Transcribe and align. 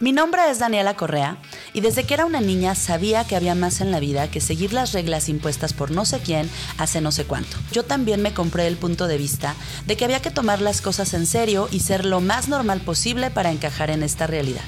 Mi 0.00 0.12
nombre 0.12 0.50
es 0.50 0.58
Daniela 0.58 0.96
Correa 0.96 1.36
y 1.74 1.82
desde 1.82 2.04
que 2.04 2.14
era 2.14 2.24
una 2.24 2.40
niña 2.40 2.74
sabía 2.74 3.26
que 3.26 3.36
había 3.36 3.54
más 3.54 3.82
en 3.82 3.90
la 3.90 4.00
vida 4.00 4.30
que 4.30 4.40
seguir 4.40 4.72
las 4.72 4.92
reglas 4.92 5.28
impuestas 5.28 5.74
por 5.74 5.90
no 5.90 6.06
sé 6.06 6.20
quién 6.20 6.48
hace 6.78 7.02
no 7.02 7.12
sé 7.12 7.26
cuánto. 7.26 7.58
Yo 7.70 7.82
también 7.82 8.22
me 8.22 8.32
compré 8.32 8.66
el 8.66 8.78
punto 8.78 9.06
de 9.08 9.18
vista 9.18 9.54
de 9.84 9.98
que 9.98 10.06
había 10.06 10.22
que 10.22 10.30
tomar 10.30 10.62
las 10.62 10.80
cosas 10.80 11.12
en 11.12 11.26
serio 11.26 11.68
y 11.70 11.80
ser 11.80 12.06
lo 12.06 12.22
más 12.22 12.48
normal 12.48 12.80
posible 12.80 13.30
para 13.30 13.50
encajar 13.50 13.90
en 13.90 14.02
esta 14.02 14.26
realidad. 14.26 14.64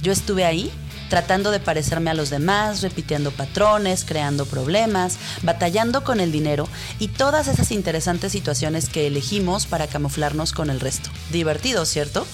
Yo 0.00 0.10
estuve 0.10 0.46
ahí 0.46 0.72
tratando 1.10 1.50
de 1.50 1.60
parecerme 1.60 2.08
a 2.08 2.14
los 2.14 2.30
demás, 2.30 2.80
repitiendo 2.80 3.30
patrones, 3.30 4.06
creando 4.06 4.46
problemas, 4.46 5.18
batallando 5.42 6.02
con 6.02 6.18
el 6.18 6.32
dinero 6.32 6.66
y 6.98 7.08
todas 7.08 7.46
esas 7.46 7.72
interesantes 7.72 8.32
situaciones 8.32 8.88
que 8.88 9.06
elegimos 9.06 9.66
para 9.66 9.86
camuflarnos 9.86 10.54
con 10.54 10.70
el 10.70 10.80
resto. 10.80 11.10
Divertido, 11.30 11.84
¿cierto? 11.84 12.26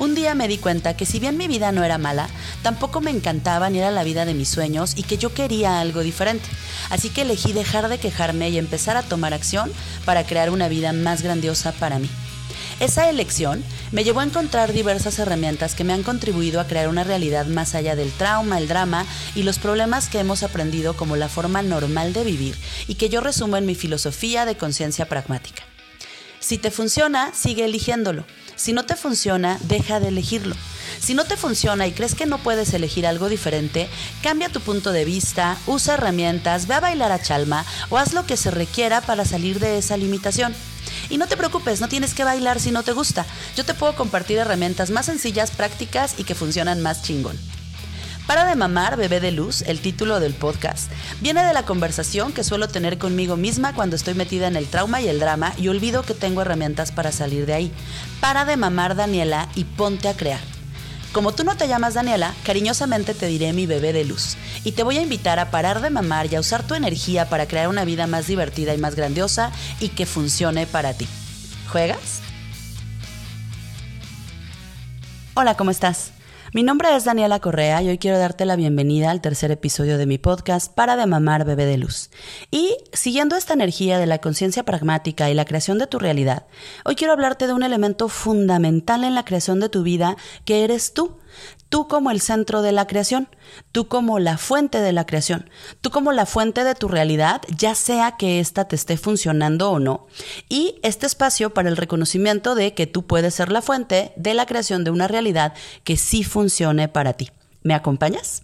Un 0.00 0.14
día 0.14 0.34
me 0.34 0.48
di 0.48 0.56
cuenta 0.56 0.96
que 0.96 1.04
si 1.04 1.20
bien 1.20 1.36
mi 1.36 1.46
vida 1.46 1.72
no 1.72 1.84
era 1.84 1.98
mala, 1.98 2.26
tampoco 2.62 3.02
me 3.02 3.10
encantaba 3.10 3.68
ni 3.68 3.80
era 3.80 3.90
la 3.90 4.02
vida 4.02 4.24
de 4.24 4.32
mis 4.32 4.48
sueños 4.48 4.94
y 4.96 5.02
que 5.02 5.18
yo 5.18 5.34
quería 5.34 5.78
algo 5.78 6.00
diferente. 6.00 6.48
Así 6.88 7.10
que 7.10 7.20
elegí 7.20 7.52
dejar 7.52 7.90
de 7.90 7.98
quejarme 7.98 8.48
y 8.48 8.56
empezar 8.56 8.96
a 8.96 9.02
tomar 9.02 9.34
acción 9.34 9.70
para 10.06 10.24
crear 10.24 10.48
una 10.48 10.68
vida 10.68 10.94
más 10.94 11.20
grandiosa 11.20 11.72
para 11.72 11.98
mí. 11.98 12.08
Esa 12.80 13.10
elección 13.10 13.62
me 13.92 14.02
llevó 14.02 14.20
a 14.20 14.24
encontrar 14.24 14.72
diversas 14.72 15.18
herramientas 15.18 15.74
que 15.74 15.84
me 15.84 15.92
han 15.92 16.02
contribuido 16.02 16.60
a 16.60 16.66
crear 16.66 16.88
una 16.88 17.04
realidad 17.04 17.44
más 17.44 17.74
allá 17.74 17.94
del 17.94 18.10
trauma, 18.10 18.56
el 18.56 18.68
drama 18.68 19.04
y 19.34 19.42
los 19.42 19.58
problemas 19.58 20.08
que 20.08 20.18
hemos 20.18 20.42
aprendido 20.42 20.96
como 20.96 21.16
la 21.16 21.28
forma 21.28 21.60
normal 21.60 22.14
de 22.14 22.24
vivir 22.24 22.56
y 22.88 22.94
que 22.94 23.10
yo 23.10 23.20
resumo 23.20 23.58
en 23.58 23.66
mi 23.66 23.74
filosofía 23.74 24.46
de 24.46 24.56
conciencia 24.56 25.04
pragmática. 25.04 25.69
Si 26.40 26.56
te 26.56 26.70
funciona, 26.70 27.32
sigue 27.34 27.66
eligiéndolo. 27.66 28.24
Si 28.56 28.72
no 28.72 28.84
te 28.84 28.96
funciona, 28.96 29.58
deja 29.62 30.00
de 30.00 30.08
elegirlo. 30.08 30.56
Si 30.98 31.14
no 31.14 31.24
te 31.24 31.36
funciona 31.36 31.86
y 31.86 31.92
crees 31.92 32.14
que 32.14 32.26
no 32.26 32.38
puedes 32.38 32.72
elegir 32.72 33.06
algo 33.06 33.28
diferente, 33.28 33.88
cambia 34.22 34.48
tu 34.48 34.60
punto 34.60 34.90
de 34.92 35.04
vista, 35.04 35.58
usa 35.66 35.94
herramientas, 35.94 36.66
ve 36.66 36.74
a 36.74 36.80
bailar 36.80 37.12
a 37.12 37.22
chalma 37.22 37.64
o 37.90 37.98
haz 37.98 38.14
lo 38.14 38.26
que 38.26 38.38
se 38.38 38.50
requiera 38.50 39.02
para 39.02 39.24
salir 39.24 39.60
de 39.60 39.78
esa 39.78 39.98
limitación. 39.98 40.54
Y 41.10 41.18
no 41.18 41.26
te 41.26 41.36
preocupes, 41.36 41.80
no 41.80 41.88
tienes 41.88 42.14
que 42.14 42.24
bailar 42.24 42.58
si 42.58 42.70
no 42.70 42.82
te 42.82 42.92
gusta. 42.92 43.26
Yo 43.56 43.64
te 43.64 43.74
puedo 43.74 43.94
compartir 43.94 44.38
herramientas 44.38 44.90
más 44.90 45.06
sencillas, 45.06 45.50
prácticas 45.50 46.14
y 46.18 46.24
que 46.24 46.34
funcionan 46.34 46.80
más 46.80 47.02
chingón. 47.02 47.38
Para 48.26 48.44
de 48.44 48.54
mamar, 48.54 48.96
bebé 48.96 49.18
de 49.20 49.32
luz, 49.32 49.62
el 49.62 49.80
título 49.80 50.20
del 50.20 50.34
podcast, 50.34 50.90
viene 51.20 51.44
de 51.44 51.52
la 51.52 51.64
conversación 51.64 52.32
que 52.32 52.44
suelo 52.44 52.68
tener 52.68 52.96
conmigo 52.96 53.36
misma 53.36 53.74
cuando 53.74 53.96
estoy 53.96 54.14
metida 54.14 54.46
en 54.46 54.56
el 54.56 54.68
trauma 54.68 55.00
y 55.00 55.08
el 55.08 55.18
drama 55.18 55.52
y 55.56 55.68
olvido 55.68 56.02
que 56.02 56.14
tengo 56.14 56.42
herramientas 56.42 56.92
para 56.92 57.10
salir 57.10 57.46
de 57.46 57.54
ahí. 57.54 57.72
Para 58.20 58.44
de 58.44 58.56
mamar, 58.56 58.94
Daniela, 58.94 59.48
y 59.56 59.64
ponte 59.64 60.08
a 60.08 60.16
crear. 60.16 60.40
Como 61.12 61.32
tú 61.32 61.42
no 61.42 61.56
te 61.56 61.66
llamas 61.66 61.94
Daniela, 61.94 62.32
cariñosamente 62.44 63.14
te 63.14 63.26
diré 63.26 63.52
mi 63.52 63.66
bebé 63.66 63.92
de 63.92 64.04
luz 64.04 64.36
y 64.62 64.72
te 64.72 64.84
voy 64.84 64.96
a 64.98 65.02
invitar 65.02 65.40
a 65.40 65.50
parar 65.50 65.80
de 65.80 65.90
mamar 65.90 66.32
y 66.32 66.36
a 66.36 66.40
usar 66.40 66.62
tu 66.62 66.76
energía 66.76 67.28
para 67.28 67.48
crear 67.48 67.66
una 67.66 67.84
vida 67.84 68.06
más 68.06 68.28
divertida 68.28 68.74
y 68.74 68.78
más 68.78 68.94
grandiosa 68.94 69.50
y 69.80 69.88
que 69.88 70.06
funcione 70.06 70.68
para 70.68 70.94
ti. 70.94 71.08
¿Juegas? 71.72 72.20
Hola, 75.34 75.56
¿cómo 75.56 75.72
estás? 75.72 76.12
Mi 76.52 76.64
nombre 76.64 76.96
es 76.96 77.04
Daniela 77.04 77.38
Correa 77.38 77.80
y 77.80 77.90
hoy 77.90 77.98
quiero 77.98 78.18
darte 78.18 78.44
la 78.44 78.56
bienvenida 78.56 79.12
al 79.12 79.20
tercer 79.20 79.52
episodio 79.52 79.98
de 79.98 80.06
mi 80.06 80.18
podcast 80.18 80.74
Para 80.74 80.96
de 80.96 81.06
Mamar 81.06 81.44
Bebé 81.44 81.64
de 81.64 81.78
Luz. 81.78 82.10
Y 82.50 82.76
siguiendo 82.92 83.36
esta 83.36 83.54
energía 83.54 84.00
de 84.00 84.06
la 84.06 84.18
conciencia 84.18 84.64
pragmática 84.64 85.30
y 85.30 85.34
la 85.34 85.44
creación 85.44 85.78
de 85.78 85.86
tu 85.86 86.00
realidad, 86.00 86.46
hoy 86.84 86.96
quiero 86.96 87.12
hablarte 87.12 87.46
de 87.46 87.52
un 87.52 87.62
elemento 87.62 88.08
fundamental 88.08 89.04
en 89.04 89.14
la 89.14 89.24
creación 89.24 89.60
de 89.60 89.68
tu 89.68 89.84
vida 89.84 90.16
que 90.44 90.64
eres 90.64 90.92
tú 90.92 91.18
tú 91.70 91.88
como 91.88 92.10
el 92.10 92.20
centro 92.20 92.60
de 92.60 92.72
la 92.72 92.86
creación, 92.86 93.28
tú 93.72 93.88
como 93.88 94.18
la 94.18 94.36
fuente 94.36 94.80
de 94.80 94.92
la 94.92 95.06
creación, 95.06 95.48
tú 95.80 95.90
como 95.90 96.12
la 96.12 96.26
fuente 96.26 96.64
de 96.64 96.74
tu 96.74 96.88
realidad, 96.88 97.40
ya 97.56 97.74
sea 97.74 98.16
que 98.18 98.40
ésta 98.40 98.68
te 98.68 98.76
esté 98.76 98.98
funcionando 98.98 99.70
o 99.70 99.78
no. 99.78 100.06
Y 100.48 100.78
este 100.82 101.06
espacio 101.06 101.54
para 101.54 101.70
el 101.70 101.78
reconocimiento 101.78 102.54
de 102.54 102.74
que 102.74 102.86
tú 102.86 103.06
puedes 103.06 103.34
ser 103.34 103.50
la 103.50 103.62
fuente 103.62 104.12
de 104.16 104.34
la 104.34 104.44
creación 104.44 104.84
de 104.84 104.90
una 104.90 105.08
realidad 105.08 105.54
que 105.84 105.96
sí 105.96 106.24
funcione 106.24 106.88
para 106.88 107.14
ti. 107.14 107.30
¿Me 107.62 107.74
acompañas? 107.74 108.42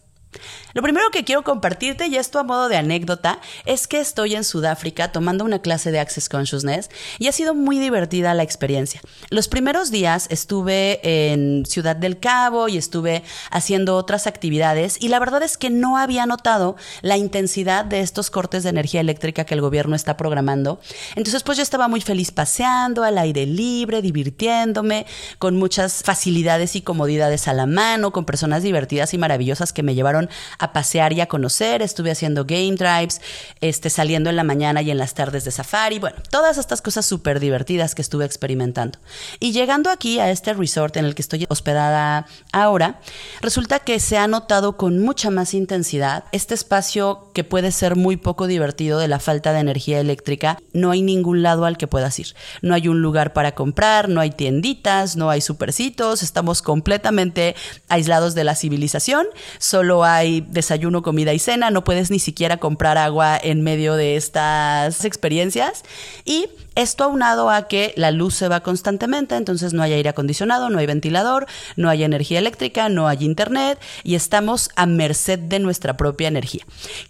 Lo 0.74 0.82
primero 0.82 1.10
que 1.10 1.24
quiero 1.24 1.42
compartirte, 1.42 2.06
y 2.06 2.16
esto 2.16 2.38
a 2.38 2.42
modo 2.42 2.68
de 2.68 2.76
anécdota, 2.76 3.40
es 3.64 3.86
que 3.86 4.00
estoy 4.00 4.34
en 4.34 4.44
Sudáfrica 4.44 5.12
tomando 5.12 5.44
una 5.44 5.60
clase 5.60 5.90
de 5.90 5.98
Access 5.98 6.28
Consciousness 6.28 6.90
y 7.18 7.28
ha 7.28 7.32
sido 7.32 7.54
muy 7.54 7.78
divertida 7.78 8.34
la 8.34 8.42
experiencia. 8.42 9.00
Los 9.30 9.48
primeros 9.48 9.90
días 9.90 10.26
estuve 10.30 11.00
en 11.32 11.64
Ciudad 11.66 11.96
del 11.96 12.18
Cabo 12.18 12.68
y 12.68 12.76
estuve 12.76 13.22
haciendo 13.50 13.96
otras 13.96 14.26
actividades 14.26 14.96
y 15.00 15.08
la 15.08 15.18
verdad 15.18 15.42
es 15.42 15.56
que 15.56 15.70
no 15.70 15.96
había 15.96 16.26
notado 16.26 16.76
la 17.02 17.16
intensidad 17.16 17.84
de 17.84 18.00
estos 18.00 18.30
cortes 18.30 18.62
de 18.62 18.70
energía 18.70 19.00
eléctrica 19.00 19.44
que 19.44 19.54
el 19.54 19.60
gobierno 19.60 19.96
está 19.96 20.16
programando. 20.16 20.80
Entonces 21.14 21.42
pues 21.42 21.58
yo 21.58 21.62
estaba 21.62 21.88
muy 21.88 22.00
feliz 22.00 22.30
paseando 22.30 23.02
al 23.02 23.18
aire 23.18 23.46
libre, 23.46 24.02
divirtiéndome, 24.02 25.06
con 25.38 25.56
muchas 25.56 26.02
facilidades 26.02 26.76
y 26.76 26.82
comodidades 26.82 27.48
a 27.48 27.54
la 27.54 27.66
mano, 27.66 28.12
con 28.12 28.24
personas 28.24 28.62
divertidas 28.62 29.14
y 29.14 29.18
maravillosas 29.18 29.72
que 29.72 29.82
me 29.82 29.94
llevaron 29.94 30.25
a 30.58 30.72
pasear 30.72 31.12
y 31.12 31.20
a 31.20 31.26
conocer. 31.26 31.82
Estuve 31.82 32.10
haciendo 32.10 32.44
game 32.44 32.76
drives, 32.76 33.20
este, 33.60 33.90
saliendo 33.90 34.30
en 34.30 34.36
la 34.36 34.44
mañana 34.44 34.82
y 34.82 34.90
en 34.90 34.98
las 34.98 35.14
tardes 35.14 35.44
de 35.44 35.50
safari. 35.50 35.98
Bueno, 35.98 36.16
todas 36.30 36.58
estas 36.58 36.82
cosas 36.82 37.06
súper 37.06 37.40
divertidas 37.40 37.94
que 37.94 38.02
estuve 38.02 38.24
experimentando. 38.24 38.98
Y 39.40 39.52
llegando 39.52 39.90
aquí 39.90 40.18
a 40.20 40.30
este 40.30 40.54
resort 40.54 40.96
en 40.96 41.04
el 41.04 41.14
que 41.14 41.22
estoy 41.22 41.46
hospedada 41.48 42.26
ahora, 42.52 43.00
resulta 43.40 43.78
que 43.80 44.00
se 44.00 44.18
ha 44.18 44.26
notado 44.26 44.76
con 44.76 44.98
mucha 45.00 45.30
más 45.30 45.54
intensidad 45.54 46.24
este 46.32 46.54
espacio 46.54 47.30
que 47.34 47.44
puede 47.44 47.72
ser 47.72 47.96
muy 47.96 48.16
poco 48.16 48.46
divertido 48.46 48.98
de 48.98 49.08
la 49.08 49.18
falta 49.18 49.52
de 49.52 49.60
energía 49.60 50.00
eléctrica. 50.00 50.58
No 50.72 50.90
hay 50.90 51.02
ningún 51.02 51.42
lado 51.42 51.64
al 51.64 51.76
que 51.76 51.86
puedas 51.86 52.18
ir. 52.18 52.34
No 52.62 52.74
hay 52.74 52.88
un 52.88 53.02
lugar 53.02 53.32
para 53.32 53.54
comprar, 53.54 54.08
no 54.08 54.20
hay 54.20 54.30
tienditas, 54.30 55.16
no 55.16 55.30
hay 55.30 55.40
supercitos, 55.40 56.22
estamos 56.22 56.62
completamente 56.62 57.54
aislados 57.88 58.34
de 58.34 58.44
la 58.44 58.54
civilización. 58.54 59.26
Solo 59.58 60.04
hay 60.06 60.40
desayuno, 60.40 61.02
comida 61.02 61.32
y 61.32 61.38
cena, 61.38 61.70
no 61.70 61.84
puedes 61.84 62.10
ni 62.10 62.18
siquiera 62.18 62.56
comprar 62.56 62.98
agua 62.98 63.38
en 63.40 63.62
medio 63.62 63.94
de 63.94 64.16
estas 64.16 65.04
experiencias. 65.04 65.84
Y 66.24 66.46
esto 66.76 67.04
aunado 67.04 67.50
a 67.50 67.66
que 67.68 67.92
la 67.96 68.10
luz 68.10 68.34
se 68.34 68.48
va 68.48 68.60
constantemente, 68.60 69.34
entonces 69.34 69.72
no 69.72 69.82
hay 69.82 69.94
aire 69.94 70.10
acondicionado, 70.10 70.70
no 70.70 70.78
hay 70.78 70.86
ventilador, 70.86 71.46
no 71.74 71.88
hay 71.88 72.04
energía 72.04 72.38
eléctrica, 72.38 72.88
no 72.88 73.08
hay 73.08 73.24
internet 73.24 73.80
y 74.04 74.14
estamos 74.14 74.70
a 74.76 74.86
merced 74.86 75.38
de 75.38 75.58
nuestra 75.58 75.96
propia 75.96 76.28
energía. 76.28 76.64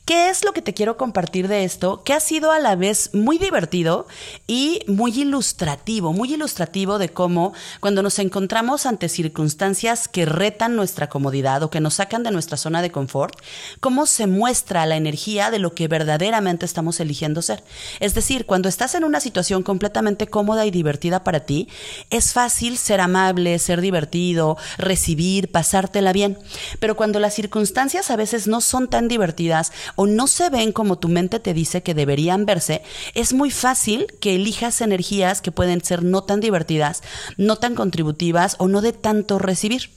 ¿Qué 0.04 0.30
es 0.30 0.44
lo 0.44 0.52
que 0.52 0.62
te 0.62 0.72
quiero 0.72 0.96
compartir 0.96 1.48
de 1.48 1.64
esto? 1.64 2.02
Que 2.04 2.12
ha 2.12 2.20
sido 2.20 2.52
a 2.52 2.58
la 2.58 2.76
vez 2.76 3.10
muy 3.12 3.38
divertido 3.38 4.06
y 4.46 4.80
muy 4.86 5.12
ilustrativo, 5.20 6.12
muy 6.12 6.32
ilustrativo 6.32 6.98
de 6.98 7.08
cómo 7.08 7.52
cuando 7.80 8.02
nos 8.02 8.18
encontramos 8.18 8.86
ante 8.86 9.08
circunstancias 9.08 10.08
que 10.08 10.26
retan 10.26 10.76
nuestra 10.76 11.08
comodidad 11.08 11.62
o 11.62 11.70
que 11.70 11.80
nos 11.80 11.94
sacan 11.94 12.22
de 12.22 12.30
nuestra 12.30 12.56
zona 12.56 12.82
de 12.82 12.92
confort, 12.92 13.40
cómo 13.80 14.06
se 14.06 14.26
muestra 14.26 14.86
la 14.86 14.96
energía 14.96 15.50
de 15.50 15.58
lo 15.58 15.74
que 15.74 15.88
verdaderamente 15.88 16.64
estamos 16.64 17.00
eligiendo 17.00 17.42
ser. 17.42 17.64
Es 18.00 18.14
decir, 18.14 18.46
cuando 18.46 18.68
estás 18.68 18.94
en 18.94 19.04
una 19.04 19.20
situación 19.20 19.55
completamente 19.62 20.26
cómoda 20.26 20.66
y 20.66 20.70
divertida 20.70 21.24
para 21.24 21.40
ti, 21.40 21.68
es 22.10 22.32
fácil 22.32 22.78
ser 22.78 23.00
amable, 23.00 23.58
ser 23.58 23.80
divertido, 23.80 24.56
recibir, 24.78 25.50
pasártela 25.50 26.12
bien. 26.12 26.38
Pero 26.80 26.96
cuando 26.96 27.20
las 27.20 27.34
circunstancias 27.34 28.10
a 28.10 28.16
veces 28.16 28.46
no 28.46 28.60
son 28.60 28.88
tan 28.88 29.08
divertidas 29.08 29.72
o 29.94 30.06
no 30.06 30.26
se 30.26 30.50
ven 30.50 30.72
como 30.72 30.98
tu 30.98 31.08
mente 31.08 31.40
te 31.40 31.54
dice 31.54 31.82
que 31.82 31.94
deberían 31.94 32.46
verse, 32.46 32.82
es 33.14 33.32
muy 33.32 33.50
fácil 33.50 34.06
que 34.20 34.34
elijas 34.34 34.80
energías 34.80 35.40
que 35.40 35.52
pueden 35.52 35.82
ser 35.84 36.02
no 36.02 36.22
tan 36.22 36.40
divertidas, 36.40 37.02
no 37.36 37.56
tan 37.56 37.74
contributivas 37.74 38.56
o 38.58 38.68
no 38.68 38.80
de 38.80 38.92
tanto 38.92 39.38
recibir. 39.38 39.90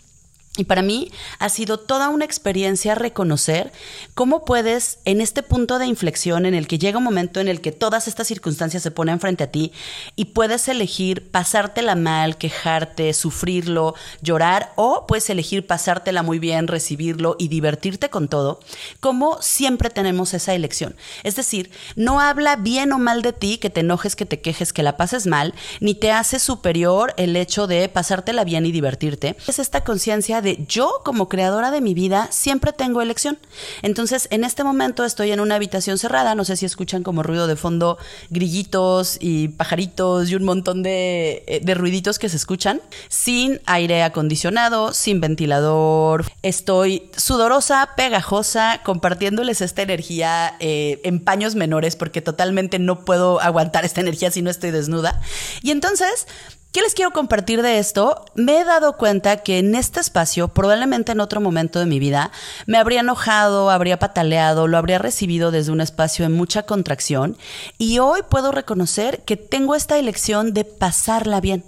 Y 0.58 0.64
para 0.64 0.82
mí 0.82 1.12
ha 1.38 1.48
sido 1.48 1.80
toda 1.80 2.10
una 2.10 2.26
experiencia 2.26 2.96
reconocer 2.96 3.72
cómo 4.16 4.44
puedes, 4.46 4.98
en 5.06 5.22
este 5.22 5.44
punto 5.44 5.78
de 5.78 5.86
inflexión 5.86 6.46
en 6.46 6.56
el 6.56 6.68
que 6.68 6.80
llega 6.80 6.98
un 6.98 7.04
momento 7.04 7.40
en 7.40 7.48
el 7.48 7.62
que 7.62 7.72
todas 7.72 8.08
estas 8.08 8.28
circunstancias 8.28 8.82
se 8.82 8.90
ponen 8.92 9.20
frente 9.20 9.44
a 9.44 9.52
ti 9.52 9.72
y 10.16 10.26
puedes 10.26 10.68
elegir 10.68 11.30
pasártela 11.30 11.96
mal, 11.96 12.38
quejarte, 12.38 13.14
sufrirlo, 13.14 13.94
llorar 14.22 14.74
o 14.76 15.06
puedes 15.08 15.30
elegir 15.30 15.68
pasártela 15.68 16.24
muy 16.24 16.40
bien, 16.40 16.68
recibirlo 16.68 17.36
y 17.38 17.48
divertirte 17.48 18.10
con 18.10 18.28
todo, 18.28 18.60
como 19.00 19.42
siempre 19.42 19.92
tenemos 19.92 20.34
esa 20.34 20.56
elección. 20.56 20.96
Es 21.24 21.36
decir, 21.36 21.72
no 21.96 22.20
habla 22.20 22.56
bien 22.56 22.92
o 22.92 22.98
mal 22.98 23.22
de 23.22 23.34
ti 23.34 23.60
que 23.60 23.70
te 23.70 23.82
enojes, 23.82 24.16
que 24.16 24.26
te 24.26 24.42
quejes, 24.42 24.74
que 24.74 24.84
la 24.84 24.98
pases 24.98 25.28
mal, 25.28 25.54
ni 25.80 25.94
te 25.94 26.12
hace 26.12 26.40
superior 26.40 27.14
el 27.18 27.36
hecho 27.36 27.68
de 27.68 27.88
pasártela 27.88 28.44
bien 28.44 28.66
y 28.66 28.72
divertirte. 28.72 29.38
Es 29.48 29.60
esta 29.60 29.84
conciencia 29.84 30.39
de 30.42 30.66
yo 30.68 31.02
como 31.04 31.30
creadora 31.30 31.72
de 31.72 31.82
mi 31.82 31.94
vida 31.94 32.28
siempre 32.32 32.74
tengo 32.74 33.02
elección. 33.02 33.38
Entonces, 33.82 34.28
en 34.32 34.44
este 34.44 34.64
momento 34.64 35.06
estoy 35.06 35.32
en 35.32 35.40
una 35.40 35.56
habitación 35.56 35.98
cerrada, 35.98 36.36
no 36.36 36.46
sé 36.46 36.56
si 36.56 36.66
escuchan 36.66 37.04
como 37.04 37.24
ruido 37.24 37.48
de 37.48 37.56
fondo, 37.56 37.98
grillitos 38.30 39.18
y 39.20 39.50
pajaritos 39.50 40.30
y 40.30 40.36
un 40.36 40.44
montón 40.44 40.84
de, 40.84 41.44
eh, 41.48 41.62
de 41.64 41.74
ruiditos 41.74 42.20
que 42.20 42.30
se 42.30 42.38
escuchan, 42.38 42.82
sin 43.08 43.62
aire 43.66 44.04
acondicionado, 44.04 44.94
sin 44.94 45.22
ventilador. 45.22 46.26
Estoy 46.42 47.10
sudorosa, 47.16 47.90
pegajosa, 47.96 48.82
compartiéndoles 48.84 49.62
esta 49.62 49.82
energía 49.82 50.56
eh, 50.60 51.02
en 51.04 51.20
paños 51.20 51.56
menores 51.56 51.96
porque 51.96 52.22
totalmente 52.22 52.80
no 52.80 53.06
puedo 53.06 53.40
aguantar 53.42 53.86
esta 53.86 54.02
energía 54.02 54.32
si 54.32 54.42
no 54.42 54.50
estoy 54.50 54.72
desnuda. 54.72 55.22
Y 55.62 55.72
entonces 55.72 56.28
¿Qué 56.72 56.82
les 56.82 56.94
quiero 56.94 57.10
compartir 57.10 57.64
de 57.64 57.80
esto? 57.80 58.26
Me 58.36 58.60
he 58.60 58.64
dado 58.64 58.96
cuenta 58.96 59.38
que 59.38 59.58
en 59.58 59.74
este 59.74 60.00
espacio, 60.00 60.50
probablemente 60.50 61.14
en 61.14 61.20
otro 61.20 61.42
momento 61.42 61.80
de 61.80 61.88
mi 61.88 61.98
vida, 61.98 62.32
me 62.68 62.78
habría 62.78 63.00
enojado, 63.00 63.72
habría 63.72 63.98
pataleado, 63.98 64.68
lo 64.68 64.78
habría 64.78 65.00
recibido 65.00 65.50
desde 65.50 65.72
un 65.72 65.82
espacio 65.82 66.26
en 66.26 66.34
mucha 66.34 66.64
contracción 66.64 67.40
y 67.80 67.98
hoy 67.98 68.22
puedo 68.30 68.52
reconocer 68.52 69.22
que 69.22 69.36
tengo 69.36 69.74
esta 69.74 69.98
elección 69.98 70.54
de 70.54 70.64
pasarla 70.64 71.42
bien 71.42 71.64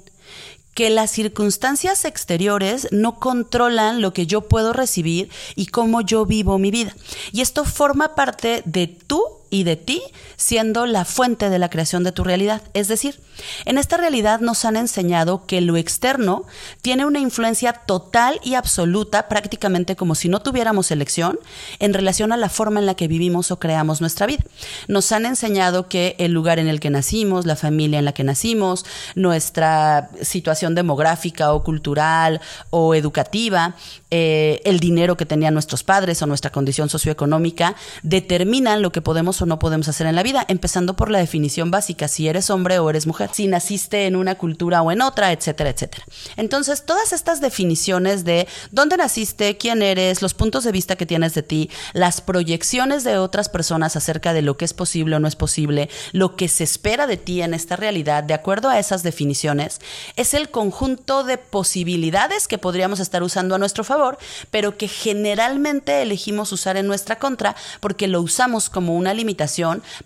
que 0.76 0.92
las 0.92 1.10
circunstancias 1.10 2.06
exteriores 2.06 2.88
no 2.92 3.20
controlan 3.20 4.02
lo 4.02 4.14
que 4.14 4.28
yo 4.28 4.42
puedo 4.42 4.72
recibir 4.72 5.30
y 5.56 5.66
cómo 5.66 6.02
yo 6.02 6.26
vivo 6.26 6.60
mi 6.60 6.72
vida. 6.72 6.96
Y 7.34 7.42
esto 7.42 7.66
forma 7.66 8.16
parte 8.16 8.62
de 8.66 8.88
tú 8.88 9.41
y 9.52 9.64
de 9.64 9.76
ti 9.76 10.02
siendo 10.38 10.88
la 10.88 11.06
fuente 11.06 11.52
de 11.52 11.60
la 11.60 11.70
creación 11.70 12.04
de 12.04 12.12
tu 12.12 12.24
realidad. 12.24 12.64
Es 12.74 12.88
decir, 12.88 13.20
en 13.66 13.78
esta 13.78 13.98
realidad 13.98 14.40
nos 14.40 14.66
han 14.66 14.76
enseñado 14.76 15.46
que 15.46 15.62
lo 15.62 15.78
externo 15.78 16.46
tiene 16.82 17.06
una 17.06 17.20
influencia 17.20 17.74
total 17.74 18.40
y 18.44 18.56
absoluta, 18.56 19.28
prácticamente 19.28 19.96
como 19.96 20.16
si 20.16 20.30
no 20.30 20.42
tuviéramos 20.42 20.90
elección, 20.90 21.40
en 21.80 21.94
relación 21.94 22.32
a 22.32 22.38
la 22.38 22.50
forma 22.50 22.80
en 22.80 22.86
la 22.86 22.96
que 22.96 23.08
vivimos 23.08 23.52
o 23.52 23.60
creamos 23.60 24.02
nuestra 24.02 24.26
vida. 24.26 24.44
Nos 24.88 25.12
han 25.12 25.26
enseñado 25.26 25.88
que 25.88 26.16
el 26.18 26.32
lugar 26.32 26.58
en 26.58 26.68
el 26.68 26.80
que 26.80 26.90
nacimos, 26.90 27.46
la 27.46 27.56
familia 27.56 28.00
en 28.00 28.06
la 28.06 28.14
que 28.14 28.24
nacimos, 28.24 28.86
nuestra 29.16 30.10
situación 30.22 30.74
demográfica 30.74 31.54
o 31.54 31.64
cultural 31.64 32.42
o 32.70 32.96
educativa, 32.96 33.76
eh, 34.10 34.62
el 34.66 34.80
dinero 34.80 35.18
que 35.18 35.26
tenían 35.26 35.54
nuestros 35.54 35.84
padres 35.84 36.22
o 36.22 36.28
nuestra 36.28 36.52
condición 36.52 36.90
socioeconómica, 36.90 37.76
determinan 38.02 38.82
lo 38.82 38.92
que 38.92 39.02
podemos 39.02 39.41
no 39.46 39.60
podemos 39.60 39.88
hacer 39.88 40.08
en 40.08 40.16
la 40.16 40.24
vida, 40.24 40.46
empezando 40.48 40.96
por 40.96 41.10
la 41.10 41.20
definición 41.20 41.72
básica, 41.72 42.08
si 42.08 42.28
eres 42.28 42.50
hombre 42.50 42.80
o 42.80 42.90
eres 42.90 43.08
mujer, 43.08 43.30
si 43.34 43.48
naciste 43.48 44.06
en 44.06 44.16
una 44.16 44.36
cultura 44.36 44.82
o 44.82 44.92
en 44.92 45.02
otra, 45.02 45.32
etcétera, 45.32 45.70
etcétera. 45.70 46.04
Entonces, 46.38 46.86
todas 46.86 47.14
estas 47.14 47.42
definiciones 47.42 48.24
de 48.24 48.48
dónde 48.72 48.98
naciste, 48.98 49.58
quién 49.58 49.82
eres, 49.82 50.22
los 50.22 50.34
puntos 50.34 50.64
de 50.64 50.72
vista 50.72 50.96
que 50.96 51.06
tienes 51.06 51.34
de 51.34 51.44
ti, 51.44 51.70
las 51.94 52.22
proyecciones 52.22 53.04
de 53.04 53.18
otras 53.18 53.50
personas 53.50 53.96
acerca 53.96 54.34
de 54.34 54.42
lo 54.42 54.58
que 54.58 54.66
es 54.66 54.74
posible 54.74 55.16
o 55.16 55.20
no 55.20 55.28
es 55.28 55.36
posible, 55.36 55.90
lo 56.12 56.36
que 56.36 56.48
se 56.48 56.64
espera 56.64 57.08
de 57.08 57.18
ti 57.18 57.42
en 57.42 57.54
esta 57.54 57.76
realidad, 57.76 58.24
de 58.24 58.34
acuerdo 58.34 58.70
a 58.70 58.80
esas 58.80 59.04
definiciones, 59.04 59.80
es 60.16 60.34
el 60.34 60.50
conjunto 60.50 61.24
de 61.24 61.38
posibilidades 61.38 62.48
que 62.48 62.58
podríamos 62.58 63.00
estar 63.00 63.24
usando 63.24 63.56
a 63.56 63.60
nuestro 63.60 63.84
favor, 63.84 64.18
pero 64.50 64.78
que 64.78 64.88
generalmente 64.88 66.02
elegimos 66.02 66.52
usar 66.52 66.78
en 66.78 66.88
nuestra 66.88 67.18
contra 67.18 67.56
porque 67.80 68.08
lo 68.08 68.22
usamos 68.22 68.70
como 68.70 68.96
una 68.96 69.14
limitación 69.14 69.31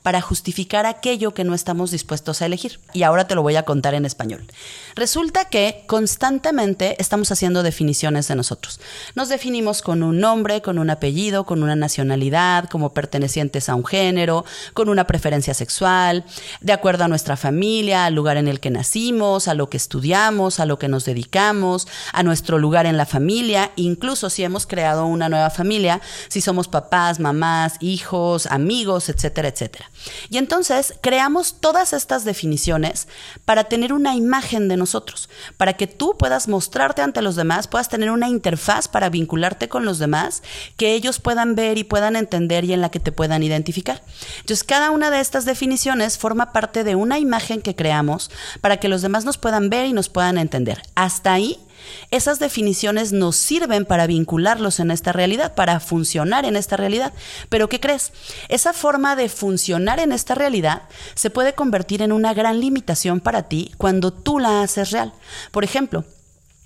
para 0.03 0.21
justificar 0.21 0.85
aquello 0.85 1.33
que 1.33 1.43
no 1.43 1.53
estamos 1.53 1.91
dispuestos 1.91 2.41
a 2.41 2.45
elegir. 2.45 2.79
Y 2.93 3.03
ahora 3.03 3.27
te 3.27 3.35
lo 3.35 3.41
voy 3.41 3.55
a 3.55 3.63
contar 3.63 3.93
en 3.93 4.05
español. 4.05 4.45
Resulta 4.95 5.45
que 5.45 5.83
constantemente 5.87 6.95
estamos 6.99 7.31
haciendo 7.31 7.63
definiciones 7.63 8.27
de 8.27 8.35
nosotros. 8.35 8.79
Nos 9.15 9.29
definimos 9.29 9.81
con 9.81 10.03
un 10.03 10.19
nombre, 10.19 10.61
con 10.61 10.79
un 10.79 10.89
apellido, 10.89 11.45
con 11.45 11.63
una 11.63 11.75
nacionalidad, 11.75 12.69
como 12.69 12.93
pertenecientes 12.93 13.69
a 13.69 13.75
un 13.75 13.85
género, 13.85 14.45
con 14.73 14.89
una 14.89 15.05
preferencia 15.05 15.53
sexual, 15.53 16.25
de 16.61 16.73
acuerdo 16.73 17.03
a 17.03 17.07
nuestra 17.07 17.37
familia, 17.37 18.05
al 18.05 18.15
lugar 18.15 18.37
en 18.37 18.47
el 18.47 18.59
que 18.59 18.69
nacimos, 18.69 19.47
a 19.47 19.53
lo 19.53 19.69
que 19.69 19.77
estudiamos, 19.77 20.59
a 20.59 20.65
lo 20.65 20.79
que 20.79 20.87
nos 20.87 21.05
dedicamos, 21.05 21.87
a 22.13 22.23
nuestro 22.23 22.57
lugar 22.57 22.85
en 22.85 22.97
la 22.97 23.05
familia, 23.05 23.71
incluso 23.75 24.29
si 24.29 24.43
hemos 24.43 24.65
creado 24.65 25.05
una 25.05 25.29
nueva 25.29 25.49
familia, 25.49 26.01
si 26.27 26.41
somos 26.41 26.67
papás, 26.67 27.19
mamás, 27.19 27.75
hijos, 27.79 28.47
amigos, 28.47 29.09
etcétera, 29.15 29.47
etcétera. 29.47 29.89
Y 30.29 30.37
entonces 30.37 30.95
creamos 31.01 31.55
todas 31.59 31.93
estas 31.93 32.25
definiciones 32.25 33.07
para 33.45 33.65
tener 33.65 33.93
una 33.93 34.15
imagen 34.15 34.67
de 34.67 34.77
nosotros, 34.77 35.29
para 35.57 35.73
que 35.73 35.87
tú 35.87 36.15
puedas 36.17 36.47
mostrarte 36.47 37.01
ante 37.01 37.21
los 37.21 37.35
demás, 37.35 37.67
puedas 37.67 37.89
tener 37.89 38.11
una 38.11 38.29
interfaz 38.29 38.87
para 38.87 39.09
vincularte 39.09 39.69
con 39.69 39.85
los 39.85 39.99
demás, 39.99 40.43
que 40.77 40.93
ellos 40.93 41.19
puedan 41.19 41.55
ver 41.55 41.77
y 41.77 41.83
puedan 41.83 42.15
entender 42.15 42.65
y 42.65 42.73
en 42.73 42.81
la 42.81 42.91
que 42.91 42.99
te 42.99 43.11
puedan 43.11 43.43
identificar. 43.43 44.03
Entonces, 44.39 44.63
cada 44.63 44.91
una 44.91 45.09
de 45.09 45.19
estas 45.19 45.45
definiciones 45.45 46.17
forma 46.17 46.51
parte 46.51 46.83
de 46.83 46.95
una 46.95 47.19
imagen 47.19 47.61
que 47.61 47.75
creamos 47.75 48.29
para 48.61 48.77
que 48.77 48.89
los 48.89 49.01
demás 49.01 49.25
nos 49.25 49.37
puedan 49.37 49.69
ver 49.69 49.87
y 49.87 49.93
nos 49.93 50.09
puedan 50.09 50.37
entender. 50.37 50.81
Hasta 50.95 51.33
ahí 51.33 51.59
esas 52.11 52.39
definiciones 52.39 53.11
nos 53.11 53.35
sirven 53.35 53.85
para 53.85 54.07
vincularlos 54.07 54.79
en 54.79 54.91
esta 54.91 55.11
realidad, 55.11 55.55
para 55.55 55.79
funcionar 55.79 56.45
en 56.45 56.55
esta 56.55 56.77
realidad. 56.77 57.13
Pero 57.49 57.69
¿qué 57.69 57.79
crees? 57.79 58.11
Esa 58.49 58.73
forma 58.73 59.15
de 59.15 59.29
funcionar 59.29 59.99
en 59.99 60.11
esta 60.11 60.35
realidad 60.35 60.83
se 61.15 61.29
puede 61.29 61.53
convertir 61.53 62.01
en 62.01 62.11
una 62.11 62.33
gran 62.33 62.59
limitación 62.59 63.19
para 63.19 63.43
ti 63.43 63.71
cuando 63.77 64.11
tú 64.11 64.39
la 64.39 64.61
haces 64.61 64.91
real. 64.91 65.13
Por 65.51 65.63
ejemplo, 65.63 66.05